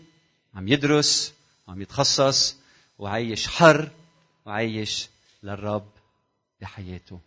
عم 0.57 0.67
يدرس 0.67 1.33
وعم 1.67 1.81
يتخصص 1.81 2.55
وعايش 2.99 3.47
حر 3.47 3.91
وعايش 4.45 5.09
للرب 5.43 5.91
بحياته. 6.61 7.19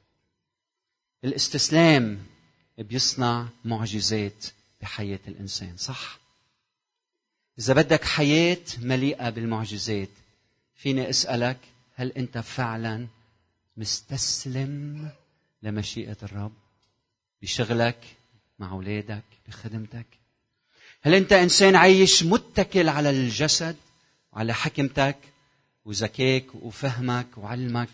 الاستسلام 1.25 2.27
بيصنع 2.79 3.49
معجزات 3.65 4.47
بحياة 4.81 5.21
الإنسان 5.29 5.77
صح؟ 5.77 6.19
إذا 7.59 7.75
بدك 7.75 8.05
حياة 8.05 8.65
مليئة 8.79 9.31
بالمعجزات 9.31 10.11
فيني 10.75 11.11
أسألك 11.11 11.59
هل 11.95 12.13
أنت 12.13 12.39
فعلا 12.39 13.07
مستسلم 13.77 15.11
لمشيئة 15.63 16.17
الرب؟ 16.23 16.53
بشغلك 17.43 18.17
مع 18.59 18.71
أولادك 18.73 19.25
بخدمتك؟ 19.49 20.20
هل 21.03 21.15
أنت 21.15 21.33
إنسان 21.33 21.77
عايش 21.77 22.23
متكل 22.23 22.89
على 22.89 23.11
الجسد 23.11 23.77
وعلى 24.33 24.55
حكمتك 24.55 25.17
وذكاك 25.85 26.55
وفهمك 26.55 27.27
وعلمك 27.37 27.89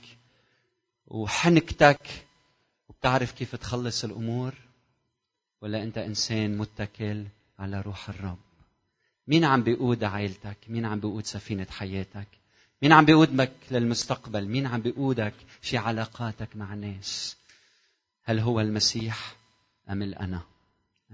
وحنكتك 1.07 2.01
وبتعرف 2.89 3.33
كيف 3.33 3.55
تخلص 3.55 4.05
الأمور؟ 4.05 4.55
ولا 5.63 5.83
أنت 5.83 5.99
إنسان 5.99 6.59
متكل 6.59 7.25
على 7.59 7.81
روح 7.81 8.09
الرب؟ 8.09 8.39
مين 9.27 9.45
عم 9.45 9.63
بيقود 9.63 10.05
عائلتك؟ 10.05 10.57
مين 10.69 10.85
عم 10.85 11.01
بيقود 11.01 11.27
سفينة 11.27 11.67
حياتك؟ 11.71 12.29
مين 12.83 12.93
عم 12.93 13.05
بيقودك 13.05 13.53
للمستقبل؟ 13.71 14.49
مين 14.49 14.67
عم 14.67 14.81
بيقودك 14.81 15.35
في 15.61 15.77
علاقاتك 15.77 16.57
مع 16.57 16.75
الناس 16.75 17.37
هل 18.23 18.39
هو 18.39 18.61
المسيح 18.61 19.37
أم 19.91 20.03
الأنا؟ 20.03 20.43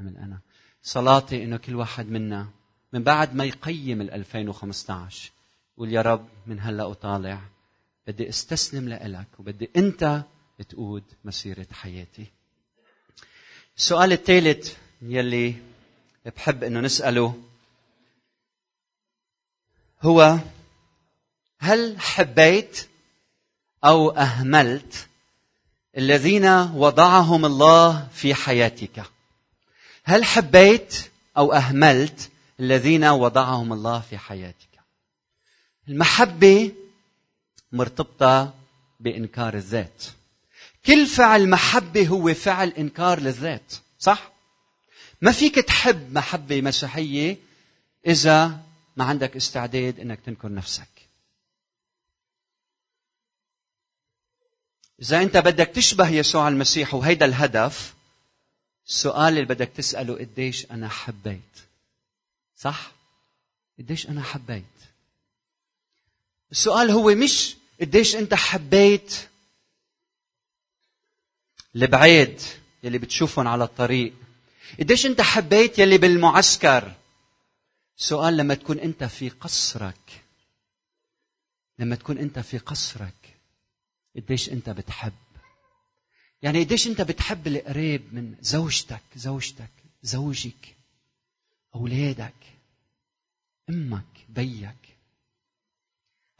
أم 0.00 0.09
الأنا؟ 0.09 0.38
صلاتي 0.83 1.45
إنه 1.45 1.57
كل 1.57 1.75
واحد 1.75 2.09
منا 2.09 2.49
من 2.92 3.03
بعد 3.03 3.35
ما 3.35 3.45
يقيم 3.45 4.01
ال 4.01 4.11
2015 4.11 5.31
يقول 5.75 5.92
يا 5.92 6.03
رب 6.03 6.29
من 6.47 6.61
هلأ 6.61 6.85
وطالع 6.85 7.40
بدي 8.07 8.29
أستسلم 8.29 8.88
لإلك 8.88 9.27
وبدي 9.38 9.71
أنت 9.77 10.23
تقود 10.68 11.05
مسيرة 11.25 11.66
حياتي. 11.73 12.27
السؤال 13.77 14.12
الثالث 14.12 14.77
يلي 15.03 15.55
بحب 16.27 16.64
إنه 16.64 16.81
نسأله 16.81 17.42
هو 20.03 20.38
هل 21.59 22.01
حبيت 22.01 22.88
أو 23.85 24.11
أهملت 24.11 25.09
الذين 25.97 26.47
وضعهم 26.75 27.45
الله 27.45 28.09
في 28.09 28.35
حياتك 28.35 29.05
هل 30.05 30.25
حبيت 30.25 31.11
أو 31.37 31.53
أهملت 31.53 32.31
الذين 32.61 33.05
وضعهم 33.05 33.73
الله 33.73 34.01
في 34.01 34.19
حياتك؟ 34.19 34.81
المحبة 35.88 36.73
مرتبطة 37.73 38.55
بإنكار 39.01 39.55
الذات. 39.55 40.05
كل 40.87 41.07
فعل 41.07 41.49
محبة 41.49 42.07
هو 42.09 42.35
فعل 42.35 42.69
إنكار 42.69 43.21
للذات 43.21 43.73
صح؟ 43.99 44.33
ما 45.21 45.33
فيك 45.33 45.55
تحب 45.55 46.12
محبة 46.12 46.61
مسيحية 46.61 47.37
إذا 48.07 48.61
ما 48.97 49.05
عندك 49.05 49.37
استعداد 49.37 50.01
إنك 50.01 50.21
تنكر 50.21 50.53
نفسك. 50.53 50.88
إذا 55.03 55.23
أنت 55.23 55.37
بدك 55.37 55.67
تشبه 55.67 56.09
يسوع 56.09 56.49
المسيح 56.49 56.95
وهيدا 56.95 57.27
الهدف 57.27 57.95
السؤال 58.88 59.29
اللي 59.33 59.45
بدك 59.45 59.68
تسأله 59.68 60.18
قديش 60.18 60.71
أنا 60.71 60.88
حبيت؟ 60.88 61.59
صح؟ 62.57 62.92
قديش 63.79 64.09
أنا 64.09 64.23
حبيت؟ 64.23 64.64
السؤال 66.53 66.90
هو 66.90 67.14
مش 67.14 67.57
قديش 67.81 68.16
أنت 68.16 68.35
حبيت. 68.35 69.29
البعيد 71.77 72.40
يلي 72.83 72.99
بتشوفهم 72.99 73.49
على 73.49 73.64
الطريق. 73.64 74.14
قديش 74.81 75.07
أنت 75.07 75.21
حبيت 75.21 75.79
يلي 75.79 75.99
بالمعسكر؟ 75.99 76.92
سؤال 77.97 78.37
لما 78.37 78.55
تكون 78.55 78.79
أنت 78.79 79.05
في 79.05 79.29
قصرك. 79.29 80.25
لما 81.79 81.97
تكون 81.97 82.18
أنت 82.18 82.38
في 82.38 82.59
قصرك 82.59 83.37
قديش 84.16 84.49
أنت 84.49 84.71
بتحب؟ 84.71 85.12
يعني 86.42 86.64
قديش 86.64 86.87
انت 86.87 87.00
بتحب 87.00 87.46
القريب 87.46 88.14
من 88.14 88.35
زوجتك 88.40 89.02
زوجتك 89.16 89.70
زوجك 90.02 90.76
أولادك 91.74 92.35
أمك 93.70 94.05
بيك. 94.28 94.74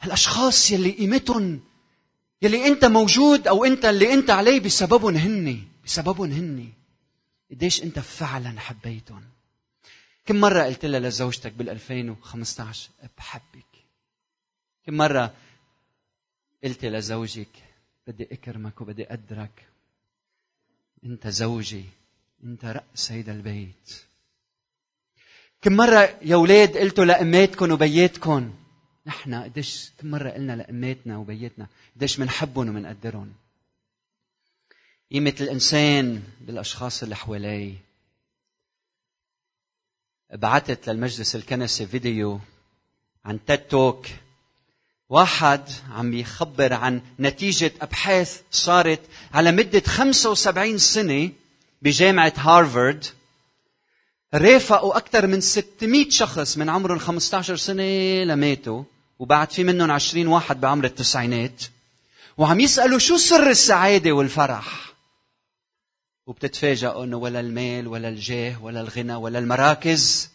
هالأشخاص 0.01 0.71
يلي 0.71 0.91
قيمتهم 0.91 1.61
يلي 2.41 2.67
انت 2.67 2.85
موجود 2.85 3.47
أو 3.47 3.65
انت 3.65 3.85
اللي 3.85 4.13
انت 4.13 4.29
عليه 4.29 4.59
بسببهم 4.59 5.15
هن 5.15 5.63
بسببهم 5.85 6.31
هن 6.31 6.69
قديش 7.51 7.83
انت 7.83 7.99
فعلا 7.99 8.59
حبيتهم. 8.59 9.23
كم 10.25 10.35
مرة 10.35 10.63
قلت 10.63 10.85
لها 10.85 10.99
لزوجتك 10.99 11.51
بال 11.51 11.69
2015 11.69 12.89
بحبك؟ 13.17 13.65
كم 14.85 14.93
مرة 14.93 15.33
قلت 16.63 16.85
لزوجك 16.85 17.47
بدي 18.07 18.27
أكرمك 18.31 18.81
وبدي 18.81 19.03
أقدرك 19.03 19.67
انت 21.05 21.27
زوجي 21.27 21.85
انت 22.43 22.65
رأس 22.65 23.11
هيدا 23.11 23.31
البيت. 23.31 24.03
كم 25.61 25.73
مرة 25.73 26.19
يا 26.21 26.35
أولاد 26.35 26.77
قلتوا 26.77 27.05
لأماتكم 27.05 27.71
وبياتكم 27.71 28.53
نحن 29.05 29.33
قديش 29.35 29.91
كم 29.97 30.07
مرة 30.11 30.29
قلنا 30.29 30.55
لأماتنا 30.55 31.17
وبياتنا 31.17 31.67
قديش 31.95 32.17
بنحبهم 32.17 32.69
وبنقدرهم 32.69 33.33
قيمة 35.11 35.35
الإنسان 35.41 36.23
بالأشخاص 36.41 37.03
اللي 37.03 37.15
حواليه. 37.15 37.75
بعثت 40.33 40.89
للمجلس 40.89 41.35
الكنسي 41.35 41.87
فيديو 41.87 42.39
عن 43.25 43.45
تيد 43.45 43.59
توك 43.59 44.07
واحد 45.13 45.69
عم 45.91 46.13
يخبر 46.13 46.73
عن 46.73 47.01
نتيجة 47.19 47.71
أبحاث 47.81 48.41
صارت 48.51 48.99
على 49.33 49.51
مدة 49.51 49.83
75 49.85 50.77
سنة 50.77 51.31
بجامعة 51.81 52.33
هارفارد. 52.37 53.05
رافقوا 54.33 54.97
أكثر 54.97 55.27
من 55.27 55.41
600 55.41 56.09
شخص 56.09 56.57
من 56.57 56.69
عمرهم 56.69 56.99
15 56.99 57.55
سنة 57.55 57.83
لماتوا 58.23 58.83
وبعد 59.19 59.51
في 59.51 59.63
منهم 59.63 59.91
20 59.91 60.27
واحد 60.27 60.61
بعمر 60.61 60.85
التسعينات. 60.85 61.63
وعم 62.37 62.59
يسألوا 62.59 62.99
شو 62.99 63.17
سر 63.17 63.49
السعادة 63.49 64.11
والفرح. 64.11 64.93
وبتتفاجئوا 66.25 67.03
إنه 67.03 67.17
ولا 67.17 67.39
المال 67.39 67.87
ولا 67.87 68.09
الجاه 68.09 68.63
ولا 68.63 68.81
الغنى 68.81 69.15
ولا 69.15 69.39
المراكز. 69.39 70.29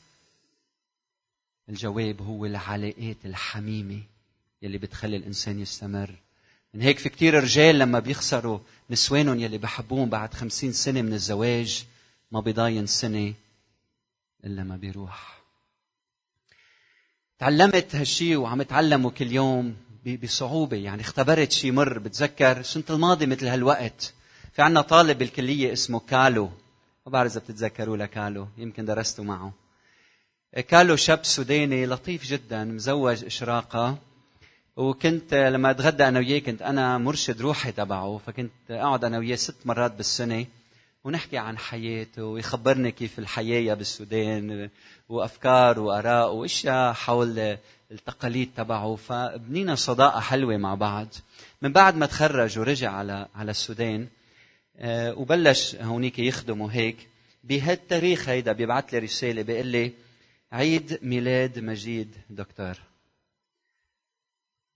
الجواب 1.69 2.23
هو 2.23 2.47
العلاقات 2.47 3.17
الحميمة. 3.25 4.17
يلي 4.62 4.79
بتخلي 4.79 5.16
الإنسان 5.16 5.61
يستمر. 5.61 6.14
من 6.75 6.83
هيك 6.83 6.99
في 6.99 7.09
كتير 7.09 7.35
رجال 7.35 7.79
لما 7.79 7.99
بيخسروا 7.99 8.59
نسوانهم 8.90 9.40
يلي 9.40 9.59
بحبوهم 9.59 10.09
بعد 10.09 10.35
خمسين 10.35 10.73
سنة 10.73 11.03
من 11.03 11.12
الزواج 11.12 11.85
ما 12.33 12.40
بيضاين 12.40 12.87
سنة 12.87 13.35
إلا 14.44 14.62
ما 14.62 14.77
بيروح. 14.77 15.42
تعلمت 17.38 17.94
هالشي 17.94 18.37
وعم 18.37 18.61
اتعلمه 18.61 19.11
كل 19.11 19.33
يوم 19.33 19.77
بصعوبة. 20.23 20.77
يعني 20.77 21.01
اختبرت 21.01 21.53
شي 21.53 21.71
مر 21.71 21.99
بتذكر 21.99 22.61
السنة 22.61 22.85
الماضية 22.90 23.27
مثل 23.27 23.47
هالوقت. 23.47 24.14
في 24.53 24.62
عنا 24.62 24.81
طالب 24.81 25.18
بالكلية 25.18 25.73
اسمه 25.73 26.01
كالو. 26.01 26.51
ما 27.07 27.12
بعرف 27.12 27.33
إذا 27.33 27.40
بتتذكروا 27.40 27.97
لكالو 27.97 28.49
يمكن 28.59 28.85
درستوا 28.85 29.25
معه. 29.25 29.53
كالو 30.68 30.97
شاب 30.97 31.25
سوداني 31.25 31.87
لطيف 31.87 32.25
جدا 32.25 32.64
مزوج 32.64 33.25
إشراقة. 33.25 33.99
وكنت 34.79 35.35
لما 35.35 35.71
أتغدى 35.71 36.09
أنا 36.09 36.19
وياه 36.19 36.38
كنت 36.38 36.62
أنا 36.62 36.99
مرشد 36.99 37.41
روحي 37.41 37.73
تبعه 37.73 38.21
فكنت 38.27 38.51
أقعد 38.71 39.05
أنا 39.05 39.19
وياه 39.19 39.37
ست 39.37 39.57
مرات 39.64 39.93
بالسنة 39.93 40.47
ونحكي 41.05 41.38
عن 41.38 41.59
حياته 41.59 42.25
ويخبرني 42.25 42.91
كيف 42.91 43.19
الحياة 43.19 43.75
بالسودان 43.75 44.71
وأفكار 45.09 45.81
وآراء 45.81 46.35
وأشياء 46.35 46.93
حول 46.93 47.57
التقاليد 47.91 48.51
تبعه. 48.57 48.97
فبنينا 48.97 49.75
صداقة 49.75 50.21
حلوة 50.21 50.57
مع 50.57 50.75
بعض. 50.75 51.09
من 51.62 51.73
بعد 51.73 51.97
ما 51.97 52.07
تخرج 52.07 52.59
ورجع 52.59 52.93
على 52.93 53.27
على 53.35 53.51
السودان 53.51 54.07
آه، 54.77 55.14
وبلش 55.14 55.75
هونيك 55.75 56.19
يخدم 56.19 56.61
وهيك 56.61 56.97
بهالتاريخ 57.45 58.29
هيدا 58.29 58.53
بيبعث 58.53 58.95
لي 58.95 58.99
رسالة 58.99 59.43
بيقول 59.43 59.67
لي 59.67 59.93
عيد 60.53 60.99
ميلاد 61.03 61.59
مجيد 61.59 62.14
دكتور. 62.31 62.88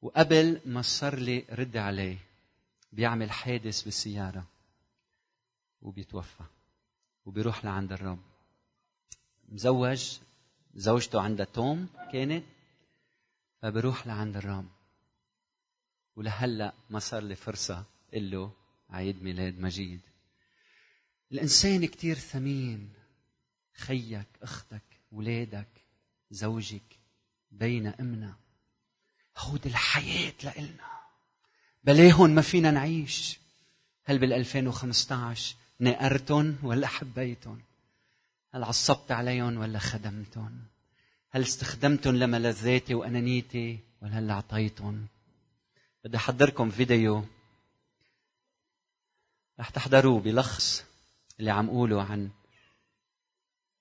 وقبل 0.03 0.61
ما 0.67 0.83
صار 0.83 1.19
لي 1.19 1.45
رد 1.51 1.77
عليه 1.77 2.19
بيعمل 2.93 3.31
حادث 3.31 3.83
بالسيارة 3.83 4.47
وبيتوفى 5.83 6.45
وبيروح 7.27 7.65
لعند 7.65 7.93
الرب. 7.93 8.23
مزوج 9.49 10.19
زوجته 10.75 11.21
عندها 11.21 11.47
توم 11.47 11.89
كانت 12.13 12.45
فبروح 13.63 14.07
لعند 14.07 14.37
الرب. 14.37 14.69
ولهلأ 16.17 16.73
ما 16.91 16.99
صار 16.99 17.23
لي 17.23 17.35
فرصة 17.35 17.85
أقول 18.11 18.31
له 18.31 18.53
عيد 18.91 19.23
ميلاد 19.23 19.59
مجيد. 19.59 20.01
الإنسان 21.33 21.87
كتير 21.87 22.17
ثمين 22.17 22.93
خيك 23.75 24.29
أختك 24.43 25.01
ولادك 25.13 25.85
زوجك 26.31 26.99
بين 27.51 27.87
أمنا. 27.87 28.42
هود 29.39 29.67
الحياة 29.67 30.35
لإلنا. 30.43 30.93
بلاهن 31.85 32.35
ما 32.35 32.43
فينا 32.43 32.71
نعيش؟ 32.71 33.39
هل 34.05 34.19
بال 34.19 34.33
2015 34.33 35.57
نقرتن 35.81 36.57
ولا 36.63 36.87
حبيتن؟ 36.87 37.61
هل 38.55 38.65
عصبت 38.65 39.13
عليهم 39.13 39.59
ولا 39.59 39.79
خدمتن؟ 39.79 40.61
هل 41.31 41.43
استخدمتن 41.43 42.15
لملذاتي 42.15 42.95
وأنانيتي 42.95 43.79
ولا 44.03 44.19
هل 44.19 44.31
أعطيتن؟ 44.31 45.07
بدي 46.05 46.17
أحضركم 46.17 46.71
فيديو. 46.71 47.25
رح 49.61 49.71
تحضروه 49.71 50.21
بلخص 50.21 50.85
اللي 51.41 51.51
عم 51.51 51.71
قوله 51.71 52.03
عن 52.03 52.31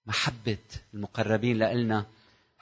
محبة 0.06 0.58
المقربين 0.94 1.58
لإلنا. 1.58 2.06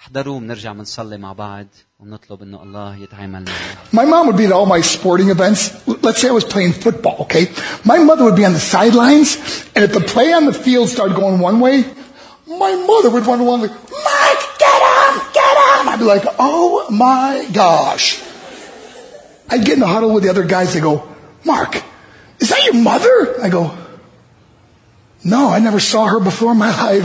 احضروا 0.01 0.41
بنرجع 0.41 0.73
بنصلي 0.73 1.17
مع 1.19 1.33
بعض 1.33 1.67
ونطلب 2.01 2.43
انه 2.43 2.63
الله 2.63 2.97
يتعامل 2.97 3.45
معنا. 3.45 3.47
My 3.93 4.05
mom 4.05 4.27
would 4.27 4.37
be 4.37 4.45
at 4.45 4.53
all 4.53 4.67
my 4.67 4.81
sporting 4.81 5.31
events. 5.31 5.63
Let's 5.87 6.21
say 6.21 6.29
I 6.29 6.33
was 6.33 6.45
playing 6.45 6.73
football, 6.73 7.17
okay? 7.21 7.51
My 7.85 7.99
mother 7.99 8.25
would 8.25 8.37
be 8.37 8.45
on 8.45 8.53
the 8.53 8.61
sidelines, 8.61 9.39
and 9.75 9.85
if 9.85 9.93
the 9.93 10.01
play 10.01 10.33
on 10.33 10.45
the 10.45 10.53
field 10.53 10.89
started 10.89 11.17
going 11.17 11.39
one 11.39 11.59
way, 11.61 11.85
my 12.47 12.73
mother 12.91 13.11
would 13.15 13.25
run 13.27 13.41
along 13.41 13.63
like, 13.63 13.77
Mike, 14.11 14.45
get 14.65 14.81
him, 14.91 15.13
get 15.39 15.57
him! 15.63 15.89
I'd 15.89 15.99
be 15.99 16.05
like, 16.05 16.27
oh 16.39 16.87
my 16.91 17.49
gosh. 17.53 18.07
I'd 19.49 19.65
get 19.65 19.75
in 19.75 19.81
the 19.81 19.87
huddle 19.87 20.13
with 20.13 20.23
the 20.25 20.31
other 20.31 20.45
guys, 20.45 20.75
they 20.75 20.81
go, 20.81 21.09
Mark, 21.45 21.83
is 22.41 22.49
that 22.51 22.63
your 22.65 22.75
mother? 22.75 23.17
I 23.43 23.49
go, 23.49 23.63
no, 25.25 25.49
I 25.49 25.59
never 25.59 25.81
saw 25.81 26.07
her 26.07 26.21
before 26.21 26.53
in 26.53 26.59
my 26.59 26.73
life. 26.85 27.05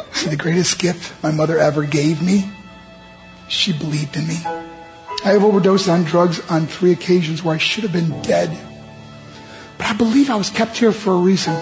See, 0.14 0.30
the 0.30 0.36
greatest 0.36 0.78
gift 0.78 1.12
my 1.22 1.30
mother 1.30 1.58
ever 1.58 1.84
gave 1.84 2.22
me, 2.22 2.50
she 3.48 3.72
believed 3.72 4.16
in 4.16 4.26
me. 4.26 4.38
I 5.24 5.32
have 5.32 5.44
overdosed 5.44 5.88
on 5.88 6.04
drugs 6.04 6.40
on 6.50 6.66
three 6.66 6.92
occasions 6.92 7.42
where 7.42 7.54
I 7.54 7.58
should 7.58 7.82
have 7.82 7.92
been 7.92 8.22
dead. 8.22 8.56
But 9.76 9.88
I 9.88 9.92
believe 9.94 10.30
I 10.30 10.36
was 10.36 10.50
kept 10.50 10.76
here 10.76 10.92
for 10.92 11.12
a 11.12 11.18
reason. 11.18 11.56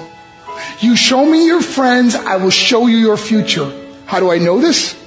You 0.81 0.97
show 0.97 1.25
me 1.25 1.47
your 1.47 1.63
friends, 1.63 2.15
I 2.15 2.37
will 2.37 2.51
show 2.51 2.87
you 2.87 2.99
your 2.99 3.17
future. 3.17 3.71
How 4.07 4.21
do 4.21 4.31
I 4.31 4.39
know 4.39 4.61
this? 4.61 4.99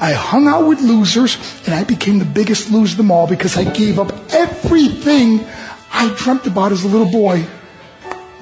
I 0.00 0.12
hung 0.12 0.48
out 0.48 0.66
with 0.66 0.80
losers 0.80 1.36
and 1.66 1.74
I 1.74 1.84
became 1.84 2.18
the 2.18 2.24
biggest 2.24 2.70
loser 2.70 2.94
of 2.94 2.96
them 2.96 3.10
all 3.10 3.26
because 3.26 3.58
I 3.58 3.64
gave 3.64 3.98
up 3.98 4.12
everything 4.32 5.44
I 5.92 6.14
dreamt 6.16 6.46
about 6.46 6.72
as 6.72 6.84
a 6.84 6.88
little 6.88 7.10
boy 7.10 7.44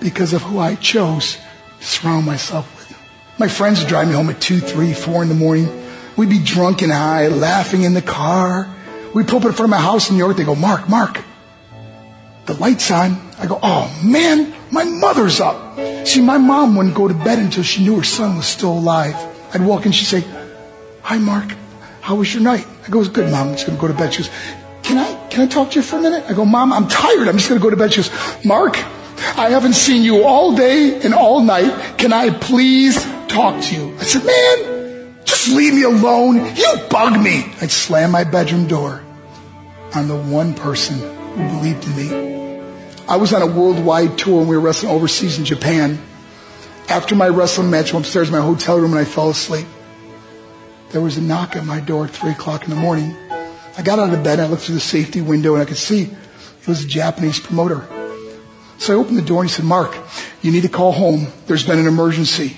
because 0.00 0.32
of 0.32 0.42
who 0.42 0.60
I 0.60 0.76
chose 0.76 1.36
to 1.80 1.84
surround 1.84 2.26
myself 2.26 2.72
with. 2.76 2.77
My 3.38 3.46
friends 3.46 3.80
would 3.80 3.88
drive 3.88 4.08
me 4.08 4.14
home 4.14 4.30
at 4.30 4.40
two, 4.40 4.58
three, 4.58 4.92
four 4.92 5.22
in 5.22 5.28
the 5.28 5.34
morning. 5.34 5.68
We'd 6.16 6.28
be 6.28 6.42
drunk 6.42 6.82
and 6.82 6.90
high, 6.90 7.28
laughing 7.28 7.82
in 7.82 7.94
the 7.94 8.02
car. 8.02 8.68
We'd 9.14 9.28
pull 9.28 9.38
up 9.38 9.44
in 9.44 9.52
front 9.52 9.66
of 9.66 9.70
my 9.70 9.80
house 9.80 10.10
in 10.10 10.16
New 10.16 10.24
York. 10.24 10.36
They 10.36 10.44
go, 10.44 10.56
Mark, 10.56 10.88
Mark, 10.88 11.22
the 12.46 12.54
light's 12.54 12.90
on. 12.90 13.16
I 13.38 13.46
go, 13.46 13.60
oh 13.62 14.00
man, 14.04 14.52
my 14.72 14.82
mother's 14.82 15.40
up. 15.40 15.78
See, 16.06 16.20
my 16.20 16.38
mom 16.38 16.74
wouldn't 16.74 16.96
go 16.96 17.06
to 17.06 17.14
bed 17.14 17.38
until 17.38 17.62
she 17.62 17.84
knew 17.84 17.96
her 17.96 18.02
son 18.02 18.36
was 18.36 18.46
still 18.46 18.72
alive. 18.72 19.14
I'd 19.54 19.62
walk 19.62 19.86
in, 19.86 19.92
she'd 19.92 20.06
say, 20.06 20.24
hi 21.02 21.18
Mark, 21.18 21.54
how 22.00 22.16
was 22.16 22.34
your 22.34 22.42
night? 22.42 22.66
I 22.86 22.90
go, 22.90 23.04
good, 23.04 23.30
mom. 23.30 23.48
I'm 23.48 23.54
just 23.54 23.66
going 23.66 23.78
to 23.78 23.80
go 23.80 23.86
to 23.86 23.94
bed. 23.94 24.12
She 24.12 24.22
goes, 24.24 24.32
can 24.82 24.98
I, 24.98 25.28
can 25.28 25.42
I 25.42 25.46
talk 25.46 25.70
to 25.70 25.76
you 25.76 25.82
for 25.82 25.96
a 25.98 26.00
minute? 26.00 26.24
I 26.28 26.32
go, 26.32 26.44
mom, 26.44 26.72
I'm 26.72 26.88
tired. 26.88 27.28
I'm 27.28 27.36
just 27.36 27.48
going 27.48 27.60
to 27.60 27.62
go 27.62 27.70
to 27.70 27.76
bed. 27.76 27.92
She 27.92 28.02
goes, 28.02 28.10
Mark, 28.44 28.76
I 29.36 29.50
haven't 29.50 29.74
seen 29.74 30.02
you 30.02 30.24
all 30.24 30.56
day 30.56 31.00
and 31.02 31.14
all 31.14 31.40
night. 31.40 31.98
Can 31.98 32.12
I 32.12 32.30
please 32.30 33.04
talk 33.28 33.62
to 33.62 33.74
you? 33.74 33.96
I 33.98 34.04
said, 34.04 34.24
man, 34.24 35.14
just 35.24 35.48
leave 35.48 35.74
me 35.74 35.82
alone. 35.82 36.36
You 36.56 36.76
bug 36.90 37.20
me. 37.20 37.52
I'd 37.60 37.70
slam 37.70 38.10
my 38.10 38.24
bedroom 38.24 38.66
door 38.66 39.04
on 39.94 40.08
the 40.08 40.16
one 40.16 40.54
person 40.54 40.98
who 40.98 41.48
believed 41.58 41.84
in 41.84 41.96
me. 41.96 42.38
I 43.08 43.16
was 43.16 43.32
on 43.32 43.42
a 43.42 43.46
worldwide 43.46 44.18
tour 44.18 44.40
and 44.40 44.48
we 44.48 44.56
were 44.56 44.62
wrestling 44.62 44.92
overseas 44.92 45.38
in 45.38 45.44
Japan. 45.44 45.98
After 46.88 47.14
my 47.14 47.28
wrestling 47.28 47.70
match, 47.70 47.90
I 47.90 47.94
went 47.94 48.06
upstairs 48.06 48.28
in 48.28 48.34
my 48.34 48.40
hotel 48.40 48.78
room 48.78 48.92
and 48.92 49.00
I 49.00 49.04
fell 49.04 49.30
asleep. 49.30 49.66
There 50.90 51.00
was 51.00 51.16
a 51.18 51.22
knock 51.22 51.54
at 51.56 51.64
my 51.64 51.80
door 51.80 52.06
at 52.06 52.10
three 52.10 52.32
o'clock 52.32 52.64
in 52.64 52.70
the 52.70 52.76
morning. 52.76 53.14
I 53.76 53.82
got 53.82 53.98
out 53.98 54.12
of 54.12 54.24
bed, 54.24 54.40
I 54.40 54.46
looked 54.46 54.62
through 54.62 54.74
the 54.74 54.80
safety 54.80 55.20
window 55.20 55.54
and 55.54 55.62
I 55.62 55.66
could 55.66 55.76
see 55.76 56.02
it 56.02 56.68
was 56.68 56.84
a 56.84 56.88
Japanese 56.88 57.40
promoter. 57.40 57.86
So 58.78 58.94
I 58.94 58.96
opened 58.96 59.18
the 59.18 59.22
door 59.22 59.40
and 59.40 59.50
he 59.50 59.54
said, 59.54 59.64
Mark, 59.64 59.96
you 60.42 60.52
need 60.52 60.62
to 60.62 60.68
call 60.68 60.92
home. 60.92 61.28
There's 61.46 61.66
been 61.66 61.78
an 61.78 61.86
emergency. 61.86 62.56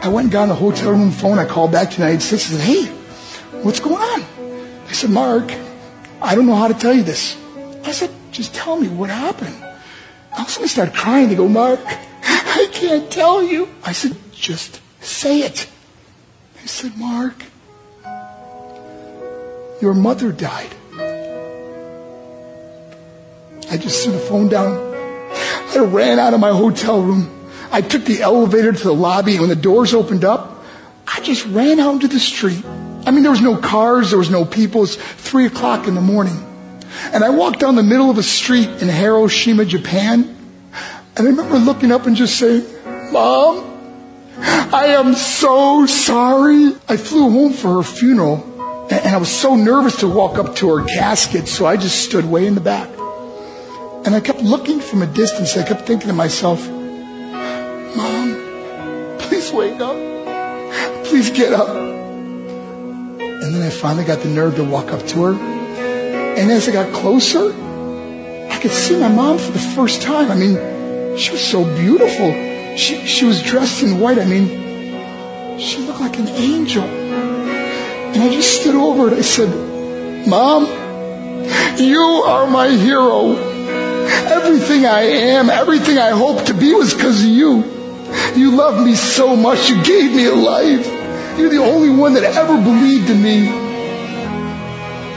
I 0.00 0.08
went 0.08 0.26
and 0.26 0.32
got 0.32 0.46
the 0.46 0.54
hotel 0.54 0.92
room 0.92 1.10
phone. 1.10 1.38
I 1.38 1.44
called 1.44 1.72
back 1.72 1.90
to 1.90 1.96
the 1.96 2.02
United 2.02 2.22
States 2.22 2.50
and 2.50 2.60
said, 2.60 2.66
hey, 2.66 2.86
what's 3.62 3.80
going 3.80 3.96
on? 3.96 4.24
They 4.86 4.92
said, 4.92 5.10
Mark, 5.10 5.52
I 6.22 6.34
don't 6.34 6.46
know 6.46 6.54
how 6.54 6.68
to 6.68 6.74
tell 6.74 6.94
you 6.94 7.02
this. 7.02 7.36
I 7.84 7.90
said, 7.90 8.10
just 8.30 8.54
tell 8.54 8.78
me 8.78 8.88
what 8.88 9.10
happened. 9.10 9.56
Of 10.38 10.46
a 10.46 10.50
sudden 10.50 10.64
I 10.64 10.68
started 10.68 10.94
crying. 10.94 11.28
They 11.28 11.34
go, 11.34 11.48
Mark, 11.48 11.80
I 11.84 12.68
can't 12.72 13.10
tell 13.10 13.42
you. 13.42 13.68
I 13.82 13.92
said, 13.92 14.16
just 14.30 14.80
say 15.02 15.40
it. 15.40 15.68
They 16.60 16.66
said, 16.68 16.96
Mark, 16.96 17.42
your 19.82 19.94
mother 19.94 20.30
died. 20.30 20.74
I 23.70 23.76
just 23.76 24.04
threw 24.04 24.12
the 24.12 24.18
phone 24.18 24.48
down. 24.48 24.76
I 25.74 25.78
ran 25.80 26.18
out 26.18 26.34
of 26.34 26.40
my 26.40 26.50
hotel 26.50 27.02
room. 27.02 27.37
I 27.70 27.80
took 27.82 28.04
the 28.04 28.22
elevator 28.22 28.72
to 28.72 28.84
the 28.84 28.94
lobby, 28.94 29.32
and 29.32 29.40
when 29.40 29.48
the 29.48 29.56
doors 29.56 29.94
opened 29.94 30.24
up, 30.24 30.64
I 31.06 31.20
just 31.20 31.46
ran 31.46 31.80
out 31.80 31.94
into 31.94 32.08
the 32.08 32.20
street. 32.20 32.64
I 33.06 33.10
mean, 33.10 33.22
there 33.22 33.30
was 33.30 33.40
no 33.40 33.56
cars, 33.56 34.10
there 34.10 34.18
was 34.18 34.30
no 34.30 34.44
people. 34.44 34.84
It's 34.84 34.96
three 34.96 35.46
o'clock 35.46 35.86
in 35.86 35.94
the 35.94 36.00
morning. 36.00 36.44
And 37.12 37.24
I 37.24 37.30
walked 37.30 37.60
down 37.60 37.76
the 37.76 37.82
middle 37.82 38.10
of 38.10 38.18
a 38.18 38.22
street 38.22 38.68
in 38.82 38.88
Hiroshima, 38.88 39.64
Japan. 39.64 40.36
And 41.16 41.26
I 41.26 41.30
remember 41.30 41.58
looking 41.58 41.92
up 41.92 42.06
and 42.06 42.16
just 42.16 42.38
saying, 42.38 42.64
Mom, 43.12 43.64
I 44.38 44.96
am 44.98 45.14
so 45.14 45.86
sorry. 45.86 46.72
I 46.88 46.96
flew 46.96 47.30
home 47.30 47.52
for 47.52 47.76
her 47.76 47.82
funeral 47.82 48.48
and 48.90 49.14
I 49.14 49.18
was 49.18 49.30
so 49.30 49.54
nervous 49.54 49.96
to 49.96 50.08
walk 50.08 50.38
up 50.38 50.56
to 50.56 50.74
her 50.74 50.84
casket, 50.84 51.48
so 51.48 51.66
I 51.66 51.76
just 51.76 52.04
stood 52.04 52.24
way 52.24 52.46
in 52.46 52.54
the 52.54 52.60
back. 52.60 52.88
And 54.06 54.14
I 54.14 54.20
kept 54.20 54.40
looking 54.40 54.80
from 54.80 55.02
a 55.02 55.06
distance. 55.06 55.56
I 55.56 55.66
kept 55.66 55.82
thinking 55.82 56.08
to 56.08 56.14
myself, 56.14 56.66
Please 61.18 61.30
get 61.30 61.52
up. 61.52 61.70
And 61.74 63.52
then 63.52 63.60
I 63.60 63.70
finally 63.70 64.04
got 64.04 64.20
the 64.20 64.28
nerve 64.28 64.54
to 64.54 64.62
walk 64.62 64.92
up 64.92 65.04
to 65.08 65.24
her. 65.24 65.34
And 65.34 66.48
as 66.48 66.68
I 66.68 66.70
got 66.70 66.94
closer, 66.94 67.52
I 68.48 68.56
could 68.62 68.70
see 68.70 68.96
my 68.96 69.08
mom 69.08 69.36
for 69.38 69.50
the 69.50 69.58
first 69.58 70.00
time. 70.00 70.30
I 70.30 70.36
mean, 70.36 71.18
she 71.18 71.32
was 71.32 71.44
so 71.44 71.64
beautiful. 71.74 72.30
She, 72.76 73.04
she 73.04 73.24
was 73.24 73.42
dressed 73.42 73.82
in 73.82 73.98
white. 73.98 74.20
I 74.20 74.26
mean, 74.26 75.58
she 75.58 75.78
looked 75.78 75.98
like 75.98 76.16
an 76.20 76.28
angel. 76.28 76.84
And 76.84 78.22
I 78.22 78.32
just 78.32 78.60
stood 78.60 78.76
over 78.76 79.08
it. 79.08 79.14
I 79.14 79.22
said, 79.22 80.28
Mom, 80.28 80.66
you 81.80 82.00
are 82.28 82.46
my 82.46 82.68
hero. 82.68 83.32
Everything 84.38 84.86
I 84.86 85.00
am, 85.00 85.50
everything 85.50 85.98
I 85.98 86.10
hope 86.10 86.44
to 86.44 86.54
be 86.54 86.72
was 86.74 86.94
because 86.94 87.24
of 87.24 87.28
you. 87.28 87.64
You 88.36 88.52
loved 88.52 88.86
me 88.86 88.94
so 88.94 89.34
much. 89.34 89.68
You 89.68 89.82
gave 89.82 90.14
me 90.14 90.26
a 90.26 90.34
life. 90.36 90.97
You're 91.38 91.50
the 91.50 91.58
only 91.58 91.88
one 91.88 92.14
that 92.14 92.24
ever 92.24 92.56
believed 92.60 93.08
in 93.10 93.22
me. 93.22 93.46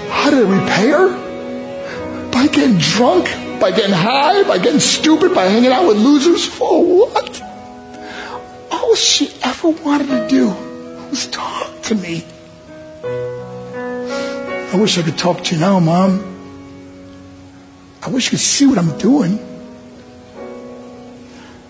How 0.10 0.30
did 0.30 0.46
I 0.46 0.62
repay 0.62 0.88
her? 0.90 2.30
By 2.32 2.46
getting 2.46 2.78
drunk? 2.78 3.26
By 3.60 3.72
getting 3.72 3.96
high? 3.96 4.44
By 4.44 4.60
getting 4.60 4.80
stupid? 4.80 5.34
By 5.34 5.46
hanging 5.46 5.72
out 5.72 5.88
with 5.88 5.98
losers? 5.98 6.46
For 6.46 6.86
what? 6.86 7.42
All 8.72 8.94
she 8.94 9.34
ever 9.42 9.70
wanted 9.70 10.08
to 10.10 10.28
do 10.28 10.50
was 11.10 11.26
talk 11.26 11.82
to 11.84 11.96
me. 11.96 12.24
I 13.04 14.78
wish 14.80 15.00
I 15.00 15.02
could 15.02 15.18
talk 15.18 15.44
to 15.46 15.56
you 15.56 15.60
now, 15.60 15.80
Mom. 15.80 16.22
I 18.04 18.10
wish 18.10 18.26
you 18.26 18.30
could 18.32 18.40
see 18.40 18.68
what 18.68 18.78
I'm 18.78 18.96
doing. 19.00 19.38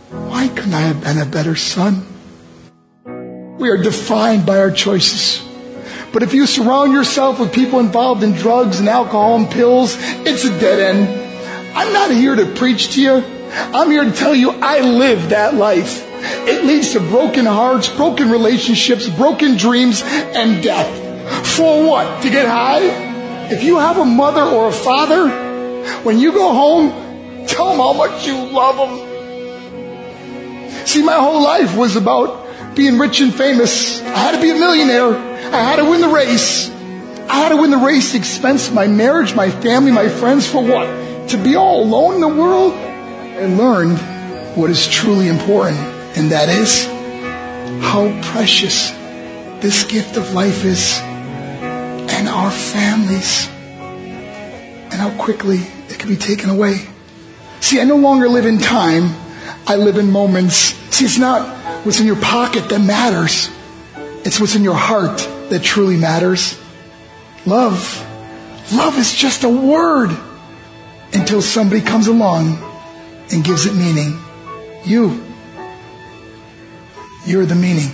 Why 0.10 0.50
couldn't 0.50 0.74
I 0.74 0.82
have 0.82 1.02
been 1.02 1.18
a 1.20 1.26
better 1.26 1.56
son? 1.56 2.11
We 3.62 3.70
are 3.70 3.78
defined 3.78 4.44
by 4.44 4.58
our 4.58 4.72
choices. 4.72 5.40
But 6.12 6.24
if 6.24 6.34
you 6.34 6.48
surround 6.48 6.94
yourself 6.94 7.40
with 7.40 7.54
people 7.54 7.80
involved 7.80 8.24
in 8.24 8.32
drugs 8.32 8.80
and 8.80 8.90
alcohol 8.90 9.36
and 9.36 9.52
pills, 9.52 9.96
it's 10.00 10.46
a 10.46 10.60
dead 10.60 10.96
end. 10.96 11.08
I'm 11.78 11.94
not 11.94 12.10
here 12.10 12.36
to 12.36 12.48
preach 12.56 12.96
to 12.96 13.02
you. 13.04 13.24
I'm 13.54 13.92
here 13.92 14.04
to 14.04 14.12
tell 14.12 14.34
you 14.34 14.50
I 14.50 14.80
lived 14.80 15.30
that 15.30 15.54
life. 15.54 16.04
It 16.48 16.66
leads 16.66 16.94
to 16.94 17.00
broken 17.02 17.46
hearts, 17.46 17.88
broken 17.88 18.32
relationships, 18.32 19.08
broken 19.08 19.58
dreams, 19.58 20.02
and 20.02 20.64
death. 20.64 21.46
For 21.46 21.88
what? 21.88 22.24
To 22.24 22.32
get 22.32 22.48
high? 22.48 22.82
If 23.52 23.64
you 23.64 23.78
have 23.78 24.00
a 24.00 24.06
mother 24.06 24.42
or 24.42 24.70
a 24.70 24.74
father, 24.74 25.30
when 26.02 26.18
you 26.18 26.32
go 26.32 26.52
home, 26.52 27.46
tell 27.46 27.70
them 27.70 27.78
how 27.78 27.94
much 27.94 28.26
you 28.26 28.38
love 28.38 28.78
them. 28.78 29.08
See, 30.88 31.04
my 31.04 31.18
whole 31.18 31.44
life 31.44 31.78
was 31.78 31.96
about 31.96 32.42
being 32.76 32.98
rich 32.98 33.22
and 33.22 33.34
famous. 33.34 34.02
I 34.02 34.18
had 34.18 34.32
to 34.36 34.42
be 34.42 34.50
a 34.50 34.56
millionaire. 34.56 35.14
I 35.54 35.62
had 35.62 35.78
to 35.78 35.90
win 35.90 36.02
the 36.02 36.10
race. 36.10 36.70
I 37.30 37.36
had 37.36 37.50
to 37.50 37.58
win 37.58 37.72
the 37.72 37.78
race 37.78 38.16
expense 38.16 38.72
my 38.72 38.88
marriage, 38.88 39.36
my 39.36 39.50
family, 39.50 39.92
my 39.92 40.10
friends. 40.10 40.48
For 40.48 40.64
what? 40.64 41.30
To 41.30 41.38
be 41.38 41.56
all 41.56 41.84
alone 41.84 42.16
in 42.16 42.22
the 42.22 42.28
world? 42.28 42.74
I 42.74 43.46
learned 43.46 43.98
what 44.58 44.70
is 44.70 44.88
truly 44.88 45.28
important, 45.28 45.80
and 46.18 46.32
that 46.32 46.50
is 46.50 46.86
how 47.84 48.12
precious 48.32 48.92
this 49.62 49.84
gift 49.86 50.18
of 50.18 50.34
life 50.34 50.66
is 50.66 51.00
and 51.02 52.28
our 52.28 52.52
families 52.52 53.48
and 53.48 54.94
how 54.94 55.10
quickly 55.18 55.60
it 55.88 56.00
can 56.00 56.10
be 56.10 56.18
taken 56.18 56.50
away. 56.50 56.88
See, 57.62 57.80
I 57.80 57.84
no 57.84 57.96
longer 57.96 58.28
live 58.28 58.46
in 58.46 58.58
time. 58.58 59.16
I 59.68 59.76
live 59.76 59.98
in 59.98 60.12
moments. 60.12 60.56
See, 60.94 61.06
it's 61.06 61.18
not 61.18 61.61
what's 61.85 62.01
in 62.01 62.07
your 62.07 62.21
pocket 62.21 62.69
that 62.71 62.81
matters. 62.81 63.51
It's 64.25 64.39
what's 64.41 64.55
in 64.55 64.65
your 64.65 64.81
heart 64.91 65.19
that 65.51 65.63
truly 65.63 65.97
matters. 65.97 66.59
Love. 67.47 67.79
Love 68.73 68.99
is 68.99 69.13
just 69.15 69.45
a 69.45 69.49
word 69.49 70.11
until 71.13 71.41
somebody 71.41 71.81
comes 71.81 72.09
along 72.09 72.59
and 73.31 73.45
gives 73.45 73.67
it 73.67 73.75
meaning. 73.75 74.19
You. 74.85 75.23
You're 77.27 77.47
the 77.47 77.55
meaning. 77.55 77.93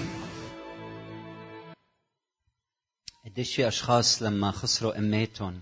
قديش 3.25 3.57
في 3.57 3.69
اشخاص 3.69 4.23
لما 4.23 4.51
خسروا 4.51 4.99
اماتهم 4.99 5.61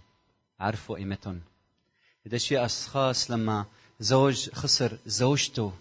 عرفوا 0.60 0.96
قيمتهم 0.96 1.40
قديش 2.26 2.48
في 2.48 2.64
اشخاص 2.64 3.30
لما 3.30 3.66
زوج 4.00 4.50
خسر 4.50 4.98
زوجته 5.06 5.72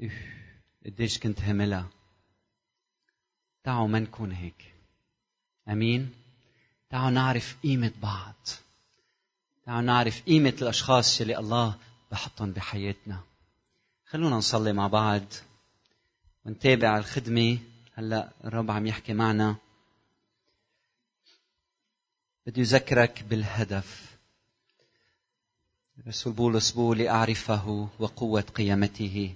إيه، 0.00 0.10
قديش 0.85 1.19
كنت 1.19 1.41
هملها. 1.41 1.89
تعوا 3.63 3.87
ما 3.87 3.99
نكون 3.99 4.31
هيك. 4.31 4.73
أمين؟ 5.69 6.13
تعالوا 6.89 7.09
نعرف 7.09 7.57
قيمة 7.63 7.91
بعض. 8.01 8.35
تعالوا 9.65 9.81
نعرف 9.81 10.21
قيمة 10.25 10.53
الأشخاص 10.61 11.21
اللي 11.21 11.37
الله 11.37 11.77
بحطهم 12.11 12.51
بحياتنا. 12.51 13.23
خلونا 14.05 14.35
نصلي 14.35 14.73
مع 14.73 14.87
بعض 14.87 15.23
ونتابع 16.45 16.97
الخدمة. 16.97 17.57
هلأ 17.93 18.29
الرب 18.43 18.71
عم 18.71 18.87
يحكي 18.87 19.13
معنا. 19.13 19.55
بدي 22.45 22.61
أذكرك 22.61 23.23
بالهدف. 23.23 24.17
رسول 26.07 26.33
بولس 26.33 26.71
بيقول 26.71 26.97
لأعرفه 26.97 27.89
وقوة 27.99 28.41
قيامته. 28.41 29.35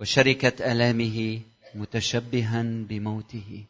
وشركة 0.00 0.72
آلامه 0.72 1.40
متشبها 1.74 2.62
بموته. 2.62 3.64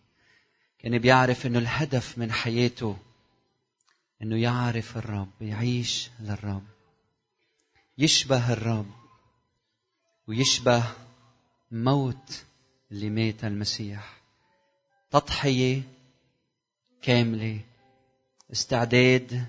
كان 0.78 0.98
بيعرف 0.98 1.46
إنه 1.46 1.58
الهدف 1.58 2.18
من 2.18 2.32
حياته 2.32 2.96
إنه 4.22 4.36
يعرف 4.36 4.96
الرب 4.96 5.30
يعيش 5.40 6.10
للرب. 6.20 6.66
يشبه 7.98 8.52
الرب 8.52 8.90
ويشبه 10.26 10.84
موت 11.70 12.44
اللي 12.92 13.10
مات 13.10 13.44
المسيح. 13.44 14.20
تضحية 15.10 15.82
كاملة 17.02 17.60
استعداد 18.52 19.46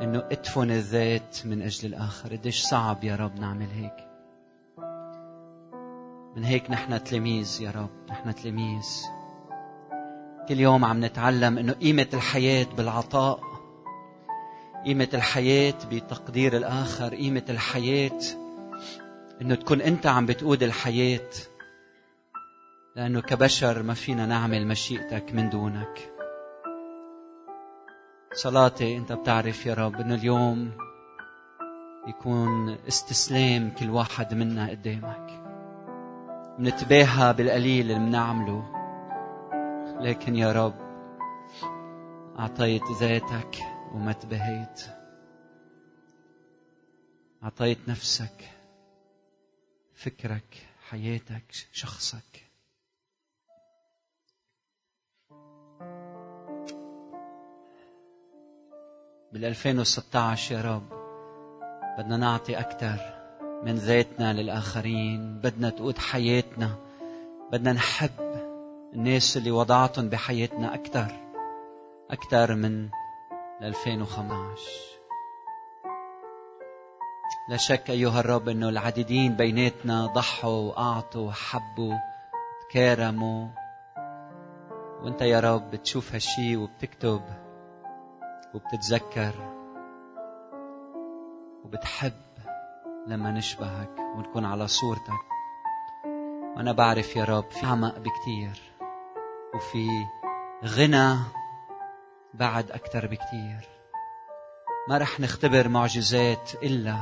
إنه 0.00 0.18
ادفن 0.18 0.70
الذات 0.70 1.46
من 1.46 1.62
أجل 1.62 1.88
الآخر. 1.88 2.36
قديش 2.36 2.62
صعب 2.62 3.04
يا 3.04 3.16
رب 3.16 3.40
نعمل 3.40 3.70
هيك. 3.70 4.05
من 6.36 6.44
هيك 6.44 6.70
نحن 6.70 7.04
تلاميذ 7.04 7.62
يا 7.62 7.70
رب 7.70 8.10
نحن 8.10 8.34
تلاميذ. 8.34 8.86
كل 10.48 10.60
يوم 10.60 10.84
عم 10.84 11.04
نتعلم 11.04 11.58
إنه 11.58 11.72
قيمة 11.72 12.06
الحياة 12.14 12.66
بالعطاء 12.76 13.40
قيمة 14.86 15.08
الحياة 15.14 15.74
بتقدير 15.90 16.56
الآخر 16.56 17.14
قيمة 17.14 17.44
الحياة 17.48 18.20
إنه 19.42 19.54
تكون 19.54 19.80
أنت 19.80 20.06
عم 20.06 20.26
بتقود 20.26 20.62
الحياة. 20.62 21.30
لأنه 22.96 23.20
كبشر 23.20 23.82
ما 23.82 23.94
فينا 23.94 24.26
نعمل 24.26 24.66
مشيئتك 24.66 25.34
من 25.34 25.50
دونك. 25.50 26.12
صلاتي 28.34 28.96
أنت 28.96 29.12
بتعرف 29.12 29.66
يا 29.66 29.74
رب 29.74 30.00
إنه 30.00 30.14
اليوم 30.14 30.70
يكون 32.08 32.76
استسلام 32.88 33.70
كل 33.70 33.90
واحد 33.90 34.34
منا 34.34 34.70
قدامك. 34.70 35.45
منتباهى 36.58 37.32
بالقليل 37.32 37.90
اللي 37.90 38.06
بنعمله. 38.06 38.72
لكن 40.00 40.36
يا 40.36 40.52
رب 40.52 40.74
أعطيت 42.38 42.82
ذاتك 43.00 43.56
وما 43.92 44.12
تبهيت. 44.12 44.82
أعطيت 47.42 47.88
نفسك 47.88 48.50
فكرك 49.94 50.66
حياتك 50.88 51.44
شخصك. 51.72 52.46
بال 59.32 59.44
2016 59.44 60.54
يا 60.54 60.60
رب 60.62 60.88
بدنا 61.98 62.16
نعطي 62.16 62.58
أكثر 62.60 63.15
من 63.66 63.74
ذاتنا 63.74 64.32
للآخرين. 64.32 65.40
بدنا 65.44 65.70
تقود 65.70 65.98
حياتنا. 65.98 66.70
بدنا 67.52 67.72
نحب 67.72 68.10
الناس 68.94 69.36
اللي 69.36 69.50
وضعتهم 69.50 70.08
بحياتنا 70.08 70.74
أكثر 70.74 71.12
أكثر 72.10 72.54
من 72.54 72.88
2015 73.62 74.62
لا 77.48 77.56
شك 77.56 77.90
أيها 77.90 78.20
الرب 78.20 78.48
أنه 78.48 78.68
العديدين 78.68 79.36
بيناتنا 79.36 80.06
ضحوا 80.06 80.50
وأعطوا 80.50 81.28
وحبوا 81.28 81.94
تكارموا 82.68 83.48
وأنت 85.02 85.22
يا 85.22 85.40
رب 85.40 85.70
بتشوف 85.70 86.12
هالشي 86.14 86.56
وبتكتب 86.56 87.22
وبتتذكر 88.54 89.34
وبتحب 91.64 92.25
لما 93.06 93.30
نشبهك 93.30 93.98
ونكون 94.16 94.44
على 94.44 94.68
صورتك. 94.68 95.26
وأنا 96.56 96.72
بعرف 96.72 97.16
يا 97.16 97.24
رب 97.24 97.50
في 97.50 97.66
اعمق 97.66 97.98
بكتير 97.98 98.72
وفي 99.54 99.88
غنى 100.64 101.16
بعد 102.34 102.70
أكثر 102.70 103.06
بكتير. 103.06 103.68
ما 104.88 104.98
رح 104.98 105.20
نختبر 105.20 105.68
معجزات 105.68 106.50
إلا 106.62 106.96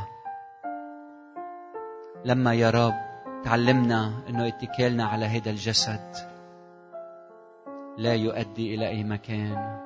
لما 2.24 2.54
يا 2.54 2.70
رب 2.70 2.94
تعلمنا 3.44 4.12
إنه 4.28 4.48
اتكالنا 4.48 5.04
على 5.04 5.26
هذا 5.26 5.50
الجسد 5.50 6.14
لا 7.98 8.14
يؤدي 8.14 8.74
إلى 8.74 8.88
أي 8.88 9.04
مكان. 9.04 9.80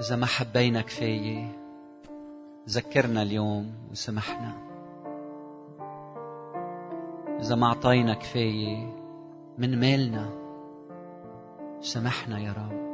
إذا 0.00 0.16
ما 0.16 0.26
حبينا 0.26 0.82
كفاية 0.82 1.67
ذكرنا 2.68 3.22
اليوم 3.22 3.74
وسمحنا. 3.90 4.52
إذا 7.40 7.54
ما 7.54 7.66
أعطينا 7.66 8.14
كفاية 8.14 8.92
من 9.58 9.80
مالنا 9.80 10.30
سمحنا 11.80 12.38
يا 12.38 12.52
رب. 12.52 12.88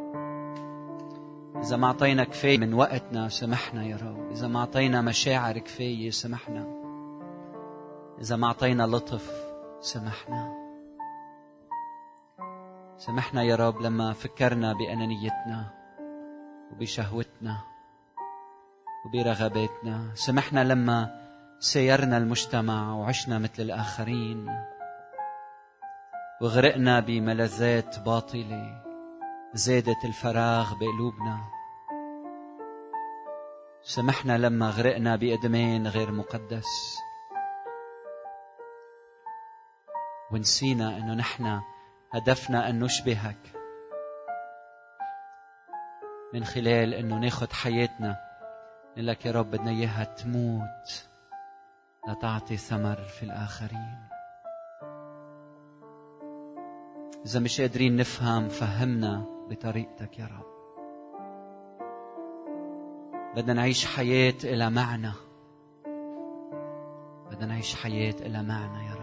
إذا 1.62 1.76
ما 1.76 1.86
أعطينا 1.86 2.24
كفاية 2.24 2.58
من 2.58 2.74
وقتنا 2.74 3.28
سمحنا 3.28 3.84
يا 3.84 3.96
رب. 3.96 4.30
إذا 4.30 4.48
ما 4.48 4.60
أعطينا 4.60 5.00
مشاعر 5.00 5.58
كفاية 5.58 6.10
سمحنا. 6.10 6.66
إذا 8.20 8.36
ما 8.36 8.46
أعطينا 8.46 8.82
لطف 8.82 9.54
سمحنا. 9.80 10.54
سمحنا 12.96 13.42
يا 13.42 13.56
رب 13.56 13.80
لما 13.80 14.12
فكرنا 14.12 14.72
بأنانيتنا 14.72 15.70
وبشهوتنا. 16.72 17.73
وبرغباتنا 19.04 20.10
سمحنا 20.14 20.64
لما 20.64 21.20
سيرنا 21.58 22.16
المجتمع 22.16 22.94
وعشنا 22.94 23.38
مثل 23.38 23.62
الآخرين. 23.62 24.48
وغرقنا 26.42 27.00
بملذات 27.00 27.98
باطلة 27.98 28.82
زادت 29.54 30.04
الفراغ 30.04 30.74
بقلوبنا. 30.74 31.38
سمحنا 33.82 34.38
لما 34.38 34.70
غرقنا 34.70 35.16
بأدمان 35.16 35.86
غير 35.86 36.12
مقدس. 36.12 36.98
ونسينا 40.32 40.96
أنه 40.96 41.14
نحن 41.14 41.60
هدفنا 42.14 42.68
أن 42.68 42.80
نشبهك. 42.80 43.52
من 46.34 46.44
خلال 46.44 46.94
أنه 46.94 47.18
ناخذ 47.18 47.52
حياتنا 47.52 48.33
نقول 48.94 49.06
لك 49.06 49.26
يا 49.26 49.32
رب 49.32 49.50
بدنا 49.50 49.70
إياها 49.70 50.04
تموت 50.04 51.08
لتعطي 52.08 52.56
ثمر 52.56 52.96
في 52.96 53.22
الآخرين. 53.22 54.08
إذا 57.26 57.40
مش 57.40 57.60
قادرين 57.60 57.96
نفهم 57.96 58.48
فهمنا 58.48 59.26
بطريقتك 59.50 60.18
يا 60.18 60.26
رب. 60.26 60.54
بدنا 63.36 63.52
نعيش 63.52 63.86
حياة 63.86 64.34
إلى 64.44 64.70
معنى. 64.70 65.12
بدنا 67.30 67.46
نعيش 67.46 67.74
حياة 67.74 68.14
إلى 68.20 68.42
معنى 68.42 68.86
يا 68.86 68.93